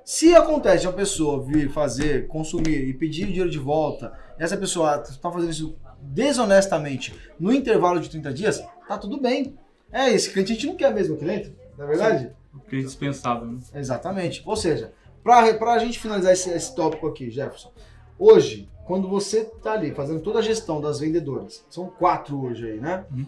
Se 0.06 0.34
acontece 0.34 0.84
de 0.84 0.88
uma 0.88 0.94
pessoa 0.94 1.44
vir 1.44 1.70
fazer, 1.70 2.28
consumir 2.28 2.88
e 2.88 2.94
pedir 2.94 3.26
o 3.26 3.28
dinheiro 3.28 3.50
de 3.50 3.60
volta, 3.60 4.18
e 4.40 4.44
essa 4.44 4.56
pessoa 4.56 5.04
está 5.04 5.30
fazendo 5.30 5.52
isso 5.52 5.76
desonestamente 6.00 7.14
no 7.38 7.52
intervalo 7.52 8.00
de 8.00 8.10
30 8.10 8.34
dias, 8.34 8.64
tá 8.88 8.98
tudo 8.98 9.20
bem. 9.20 9.54
É, 9.92 10.10
esse 10.12 10.32
cliente 10.32 10.54
a 10.54 10.56
gente 10.56 10.68
não 10.68 10.78
quer 10.78 10.94
mesmo 10.94 11.18
cliente, 11.18 11.54
não 11.78 11.84
é 11.84 11.88
verdade? 11.90 12.32
O 12.54 12.74
é 12.74 12.80
dispensável, 12.80 13.48
né? 13.48 13.60
Exatamente. 13.76 14.42
Ou 14.46 14.56
seja, 14.56 14.94
para 15.22 15.74
a 15.74 15.80
gente 15.80 16.00
finalizar 16.00 16.32
esse, 16.32 16.50
esse 16.52 16.74
tópico 16.74 17.06
aqui, 17.06 17.30
Jefferson, 17.30 17.74
hoje, 18.18 18.70
quando 18.86 19.08
você 19.08 19.44
tá 19.44 19.74
ali 19.74 19.92
fazendo 19.92 20.22
toda 20.22 20.40
a 20.40 20.42
gestão 20.42 20.80
das 20.80 21.00
vendedoras, 21.00 21.66
são 21.70 21.88
quatro 21.88 22.42
hoje 22.42 22.72
aí, 22.72 22.80
né? 22.80 23.06
Uhum. 23.12 23.26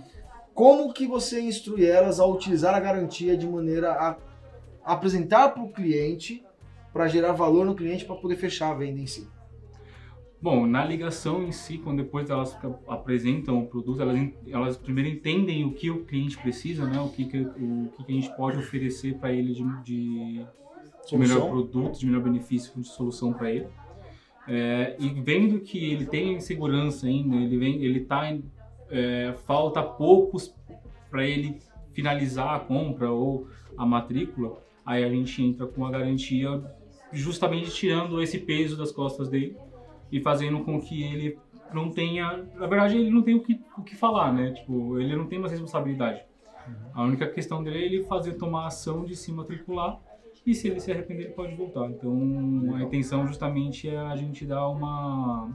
Como 0.53 0.93
que 0.93 1.07
você 1.07 1.41
instrui 1.41 1.85
elas 1.85 2.19
a 2.19 2.25
utilizar 2.25 2.75
a 2.75 2.79
garantia 2.79 3.37
de 3.37 3.47
maneira 3.47 3.93
a 3.93 4.17
apresentar 4.83 5.49
para 5.49 5.63
o 5.63 5.71
cliente, 5.71 6.43
para 6.91 7.07
gerar 7.07 7.33
valor 7.33 7.65
no 7.65 7.75
cliente, 7.75 8.05
para 8.05 8.15
poder 8.15 8.35
fechar 8.35 8.71
a 8.71 8.73
venda 8.73 8.99
em 8.99 9.07
si? 9.07 9.27
Bom, 10.41 10.65
na 10.65 10.85
ligação 10.85 11.43
em 11.43 11.51
si, 11.51 11.77
quando 11.77 12.01
depois 12.03 12.29
elas 12.29 12.57
apresentam 12.87 13.59
o 13.59 13.67
produto, 13.67 14.01
elas, 14.01 14.17
elas 14.47 14.77
primeiro 14.77 15.09
entendem 15.09 15.65
o 15.65 15.73
que 15.73 15.91
o 15.91 16.05
cliente 16.05 16.37
precisa, 16.37 16.85
né? 16.85 16.99
O 17.01 17.09
que, 17.09 17.25
que 17.25 17.37
o 17.41 17.91
que, 17.97 18.03
que 18.05 18.11
a 18.11 18.15
gente 18.15 18.35
pode 18.37 18.57
oferecer 18.57 19.17
para 19.17 19.33
ele 19.33 19.53
de, 19.53 19.83
de, 19.83 20.45
de 21.05 21.17
melhor 21.17 21.49
produto, 21.49 21.99
de 21.99 22.05
melhor 22.05 22.23
benefício, 22.23 22.71
de 22.79 22.87
solução 22.87 23.33
para 23.33 23.51
ele. 23.51 23.67
É, 24.51 24.95
e 24.97 25.09
vendo 25.09 25.59
que 25.59 25.91
ele 25.91 26.07
tem 26.07 26.33
insegurança 26.33 27.05
ainda, 27.05 27.35
ele 27.35 27.55
vem, 27.55 27.83
ele 27.83 27.99
tá, 27.99 28.35
é, 28.89 29.31
falta 29.45 29.83
poucos 29.83 30.55
para 31.11 31.23
ele 31.23 31.59
finalizar 31.93 32.55
a 32.55 32.59
compra 32.59 33.11
ou 33.11 33.47
a 33.77 33.85
matrícula, 33.85 34.57
aí 34.83 35.03
a 35.03 35.09
gente 35.09 35.43
entra 35.43 35.67
com 35.67 35.85
a 35.85 35.91
garantia 35.91 36.63
justamente 37.13 37.69
tirando 37.69 38.19
esse 38.23 38.39
peso 38.39 38.75
das 38.75 38.91
costas 38.91 39.29
dele 39.29 39.55
e 40.11 40.19
fazendo 40.19 40.61
com 40.61 40.81
que 40.81 41.03
ele 41.03 41.37
não 41.71 41.91
tenha, 41.91 42.43
na 42.55 42.65
verdade 42.65 42.97
ele 42.97 43.11
não 43.11 43.21
tem 43.21 43.35
o 43.35 43.43
que, 43.43 43.61
o 43.77 43.83
que 43.83 43.95
falar, 43.95 44.33
né? 44.33 44.51
Tipo, 44.53 44.99
ele 44.99 45.15
não 45.15 45.27
tem 45.27 45.37
mais 45.37 45.51
responsabilidade. 45.51 46.23
Uhum. 46.67 46.73
A 46.95 47.03
única 47.03 47.27
questão 47.27 47.63
dele 47.63 47.77
é 47.77 47.85
ele 47.85 48.03
fazer 48.05 48.33
tomar 48.33 48.65
ação 48.65 49.05
de 49.05 49.15
se 49.15 49.31
matricular 49.31 49.99
e 50.45 50.53
se 50.53 50.67
ele 50.67 50.79
se 50.79 50.91
arrepender 50.91 51.25
ele 51.25 51.33
pode 51.33 51.55
voltar. 51.55 51.89
Então 51.89 52.75
a 52.75 52.81
intenção 52.81 53.27
justamente 53.27 53.89
é 53.89 53.97
a 53.97 54.15
gente 54.15 54.45
dar 54.45 54.67
uma 54.67 55.49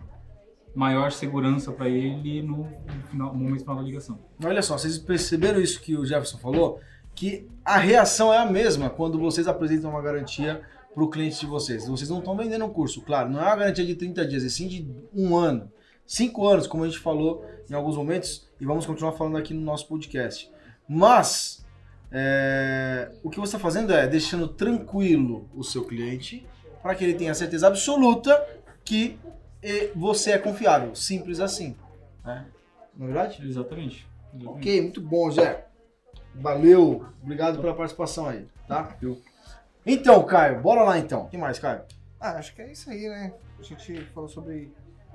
maior 0.74 1.12
segurança 1.12 1.72
para 1.72 1.88
ele 1.88 2.42
no, 2.42 2.68
final, 3.08 3.32
no 3.32 3.38
momento 3.38 3.60
final 3.60 3.76
da 3.76 3.82
ligação. 3.82 4.18
Olha 4.44 4.62
só, 4.62 4.76
vocês 4.76 4.98
perceberam 4.98 5.60
isso 5.60 5.80
que 5.80 5.96
o 5.96 6.04
Jefferson 6.04 6.38
falou? 6.38 6.80
Que 7.14 7.48
a 7.64 7.78
reação 7.78 8.32
é 8.32 8.38
a 8.38 8.46
mesma 8.46 8.90
quando 8.90 9.18
vocês 9.18 9.46
apresentam 9.46 9.90
uma 9.90 10.02
garantia 10.02 10.62
para 10.92 11.04
o 11.04 11.08
cliente 11.08 11.40
de 11.40 11.46
vocês. 11.46 11.86
Vocês 11.88 12.10
não 12.10 12.18
estão 12.18 12.36
vendendo 12.36 12.64
um 12.64 12.70
curso, 12.70 13.02
claro, 13.02 13.30
não 13.30 13.40
é 13.40 13.44
uma 13.44 13.56
garantia 13.56 13.84
de 13.84 13.94
30 13.94 14.26
dias, 14.26 14.42
e 14.42 14.50
sim 14.50 14.66
de 14.66 14.88
um 15.14 15.36
ano. 15.36 15.70
Cinco 16.06 16.46
anos, 16.46 16.66
como 16.66 16.84
a 16.84 16.86
gente 16.86 16.98
falou 16.98 17.44
em 17.68 17.74
alguns 17.74 17.96
momentos, 17.96 18.48
e 18.60 18.64
vamos 18.64 18.84
continuar 18.84 19.12
falando 19.12 19.36
aqui 19.36 19.54
no 19.54 19.60
nosso 19.60 19.88
podcast. 19.88 20.50
Mas, 20.88 21.63
é, 22.14 23.10
o 23.24 23.28
que 23.28 23.40
você 23.40 23.56
está 23.56 23.58
fazendo 23.58 23.92
é 23.92 24.06
deixando 24.06 24.46
tranquilo 24.46 25.50
o 25.52 25.64
seu 25.64 25.84
cliente, 25.84 26.46
para 26.80 26.94
que 26.94 27.02
ele 27.02 27.14
tenha 27.14 27.34
certeza 27.34 27.66
absoluta 27.66 28.40
que 28.84 29.18
você 29.96 30.32
é 30.32 30.38
confiável. 30.38 30.94
Simples 30.94 31.40
assim. 31.40 31.74
Né? 32.24 32.46
Não 32.96 33.06
é 33.06 33.12
verdade? 33.12 33.46
Exatamente. 33.46 34.06
Exatamente. 34.32 34.58
Ok, 34.58 34.80
muito 34.82 35.00
bom, 35.00 35.30
Zé. 35.30 35.66
Valeu. 36.34 37.06
Obrigado 37.22 37.60
pela 37.60 37.74
participação 37.74 38.28
aí, 38.28 38.46
tá? 38.68 38.96
Então, 39.84 40.22
Caio, 40.24 40.60
bora 40.60 40.82
lá 40.82 40.98
então. 40.98 41.22
O 41.22 41.28
que 41.28 41.36
mais, 41.36 41.58
Caio? 41.58 41.82
Ah, 42.20 42.32
acho 42.32 42.54
que 42.54 42.62
é 42.62 42.70
isso 42.70 42.90
aí, 42.90 43.08
né? 43.08 43.32
A 43.58 43.62
gente 43.62 44.04
falou 44.06 44.28
sobre 44.28 44.72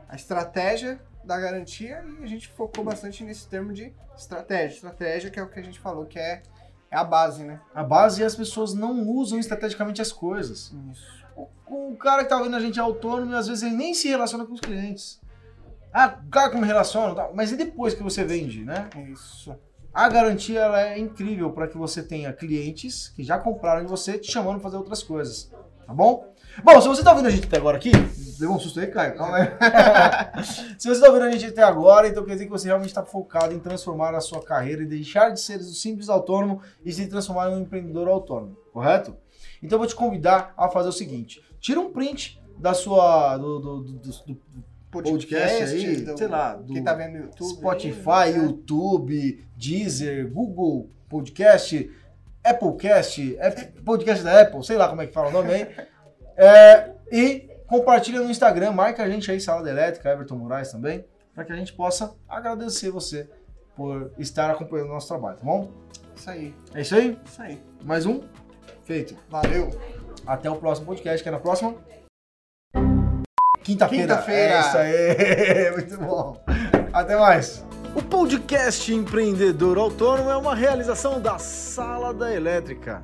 a 0.08 0.16
estratégia 0.16 1.00
da 1.24 1.40
garantia 1.40 2.04
e 2.20 2.24
a 2.24 2.28
gente 2.28 2.48
focou 2.50 2.84
bastante 2.84 3.24
nesse 3.24 3.48
termo 3.48 3.72
de 3.72 3.94
estratégia. 4.18 4.76
Estratégia 4.76 5.30
que 5.30 5.40
é 5.40 5.44
o 5.44 5.50
que 5.50 5.60
a 5.60 5.64
gente 5.64 5.80
falou 5.80 6.06
que 6.06 6.18
é, 6.18 6.42
é 6.92 6.98
a 6.98 7.04
base, 7.04 7.44
né? 7.44 7.62
A 7.74 7.84
base 7.84 8.22
e 8.22 8.26
as 8.26 8.36
pessoas 8.36 8.74
não 8.74 9.08
usam 9.08 9.40
estrategicamente 9.40 10.02
as 10.02 10.12
coisas. 10.12 10.74
Isso. 10.92 11.26
O, 11.36 11.92
o 11.92 11.98
cara 11.98 12.24
que 12.24 12.30
tá 12.30 12.38
ouvindo 12.38 12.56
a 12.56 12.60
gente 12.60 12.80
é 12.80 12.82
autônomo 12.82 13.32
e 13.32 13.36
às 13.36 13.48
vezes 13.48 13.64
ele 13.64 13.76
nem 13.76 13.94
se 13.94 14.08
relaciona 14.08 14.46
com 14.46 14.54
os 14.54 14.60
clientes. 14.60 15.22
Ah, 15.94 16.20
o 16.26 16.30
cara 16.30 16.50
que 16.52 16.58
me 16.58 16.68
relaciona, 16.68 17.30
mas 17.34 17.52
e 17.52 17.56
depois 17.56 17.94
que 17.94 18.04
você 18.04 18.24
vende, 18.24 18.64
né? 18.64 18.90
Isso. 19.12 19.56
A 19.94 20.08
garantia 20.08 20.60
ela 20.60 20.82
é 20.82 21.00
incrível 21.00 21.52
para 21.52 21.68
que 21.68 21.78
você 21.78 22.04
tenha 22.04 22.32
clientes 22.32 23.10
que 23.10 23.24
já 23.24 23.40
compraram 23.40 23.84
de 23.84 23.90
você 23.90 24.18
te 24.18 24.32
chamando 24.32 24.56
para 24.56 24.64
fazer 24.64 24.78
outras 24.78 25.02
coisas. 25.02 25.52
Tá 25.86 25.94
bom? 25.94 26.32
Bom, 26.64 26.82
se 26.82 26.88
você 26.88 27.02
está 27.02 27.12
ouvindo 27.12 27.28
a 27.28 27.32
gente 27.32 27.48
até 27.48 27.58
agora 27.58 27.78
aqui, 27.78 27.92
deu 28.40 28.52
um 28.52 28.60
susto 28.60 28.80
aí, 28.80 28.88
Caio, 28.88 29.16
calma 29.16 29.38
aí. 29.38 30.44
se 30.78 30.88
você 30.88 30.92
está 30.92 31.08
ouvindo 31.08 31.26
a 31.26 31.32
gente 31.32 31.46
até 31.46 31.64
agora, 31.64 32.08
então 32.08 32.26
quer 32.26 32.34
dizer 32.34 32.46
que 32.46 32.52
você 32.52 32.68
realmente 32.68 32.90
está 32.90 33.04
focado 33.04 33.54
em 33.54 33.60
transformar 33.60 34.16
a 34.16 34.22
sua 34.22 34.44
carreira 34.44 34.82
e 34.82 34.86
deixar 34.86 35.30
de 35.30 35.40
ser 35.40 35.60
um 35.60 35.64
simples 35.64 36.10
autônomo 36.10 36.62
e 36.84 36.92
se 36.92 37.08
transformar 37.08 37.50
em 37.50 37.56
um 37.56 37.62
empreendedor 37.62 38.08
autônomo, 38.08 38.58
correto? 38.74 39.16
Então 39.62 39.76
eu 39.76 39.80
vou 39.80 39.88
te 39.88 39.96
convidar 39.96 40.54
a 40.58 40.70
fazer 40.70 40.90
o 40.90 40.94
seguinte: 40.94 41.42
tira 41.60 41.80
um 41.80 41.92
print 41.92 42.42
da 42.58 42.74
sua 42.74 43.38
do, 43.38 43.60
do, 43.60 43.82
do, 43.82 44.00
do 44.00 44.42
podcast, 44.92 45.64
aí, 45.64 45.98
do, 45.98 46.18
sei 46.18 46.28
lá, 46.28 46.56
do 46.56 46.74
quem 46.74 46.84
tá 46.84 46.94
vendo 46.94 47.14
no 47.14 47.26
YouTube, 47.26 47.50
Spotify, 47.50 48.10
aí, 48.10 48.34
né? 48.34 48.46
YouTube, 48.46 49.46
Deezer, 49.56 50.32
Google 50.32 50.90
Podcast, 51.08 51.90
Applecast, 52.44 53.38
podcast 53.86 54.24
da 54.24 54.42
Apple, 54.42 54.64
sei 54.64 54.78
lá 54.78 54.88
como 54.88 55.02
é 55.02 55.08
que 55.08 55.14
fala 55.14 55.30
o 55.30 55.32
nome 55.32 55.54
aí. 55.54 55.68
é, 56.40 56.92
e 57.12 57.50
compartilha 57.68 58.22
no 58.22 58.32
Instagram, 58.32 58.72
marca 58.72 59.04
a 59.04 59.10
gente 59.10 59.30
aí, 59.30 59.42
Sala 59.42 59.62
da 59.62 59.70
Elétrica, 59.70 60.10
Everton 60.10 60.38
Moraes 60.38 60.72
também, 60.72 61.06
para 61.36 61.44
que 61.44 61.52
a 61.52 61.56
gente 61.56 61.74
possa 61.74 62.16
agradecer 62.30 62.90
você 62.90 63.30
por 63.76 64.14
estar 64.18 64.50
acompanhando 64.50 64.88
o 64.88 64.94
nosso 64.94 65.10
trabalho, 65.10 65.38
tá 65.38 65.44
bom? 65.44 65.70
Isso 66.16 66.30
aí. 66.30 66.56
É 66.74 66.82
isso 66.82 66.96
aí? 66.96 67.20
Isso 67.26 67.42
aí. 67.42 67.62
Mais 67.84 68.06
um? 68.06 68.22
Feito. 68.86 69.18
Valeu. 69.30 69.70
Até 70.26 70.50
o 70.50 70.56
próximo 70.56 70.88
podcast, 70.88 71.22
que 71.22 71.28
é 71.28 71.32
na 71.32 71.40
próxima. 71.40 71.76
Quinta-feira. 73.62 74.16
Quinta-feira. 74.16 74.54
É 74.54 74.60
isso 74.62 74.78
aí. 74.78 75.72
Muito 75.76 75.98
bom. 75.98 76.42
Até 76.94 77.18
mais. 77.18 77.66
O 77.94 78.02
podcast 78.02 78.94
Empreendedor 78.94 79.78
Autônomo 79.78 80.30
é 80.30 80.38
uma 80.38 80.56
realização 80.56 81.20
da 81.20 81.38
Sala 81.38 82.14
da 82.14 82.34
Elétrica. 82.34 83.04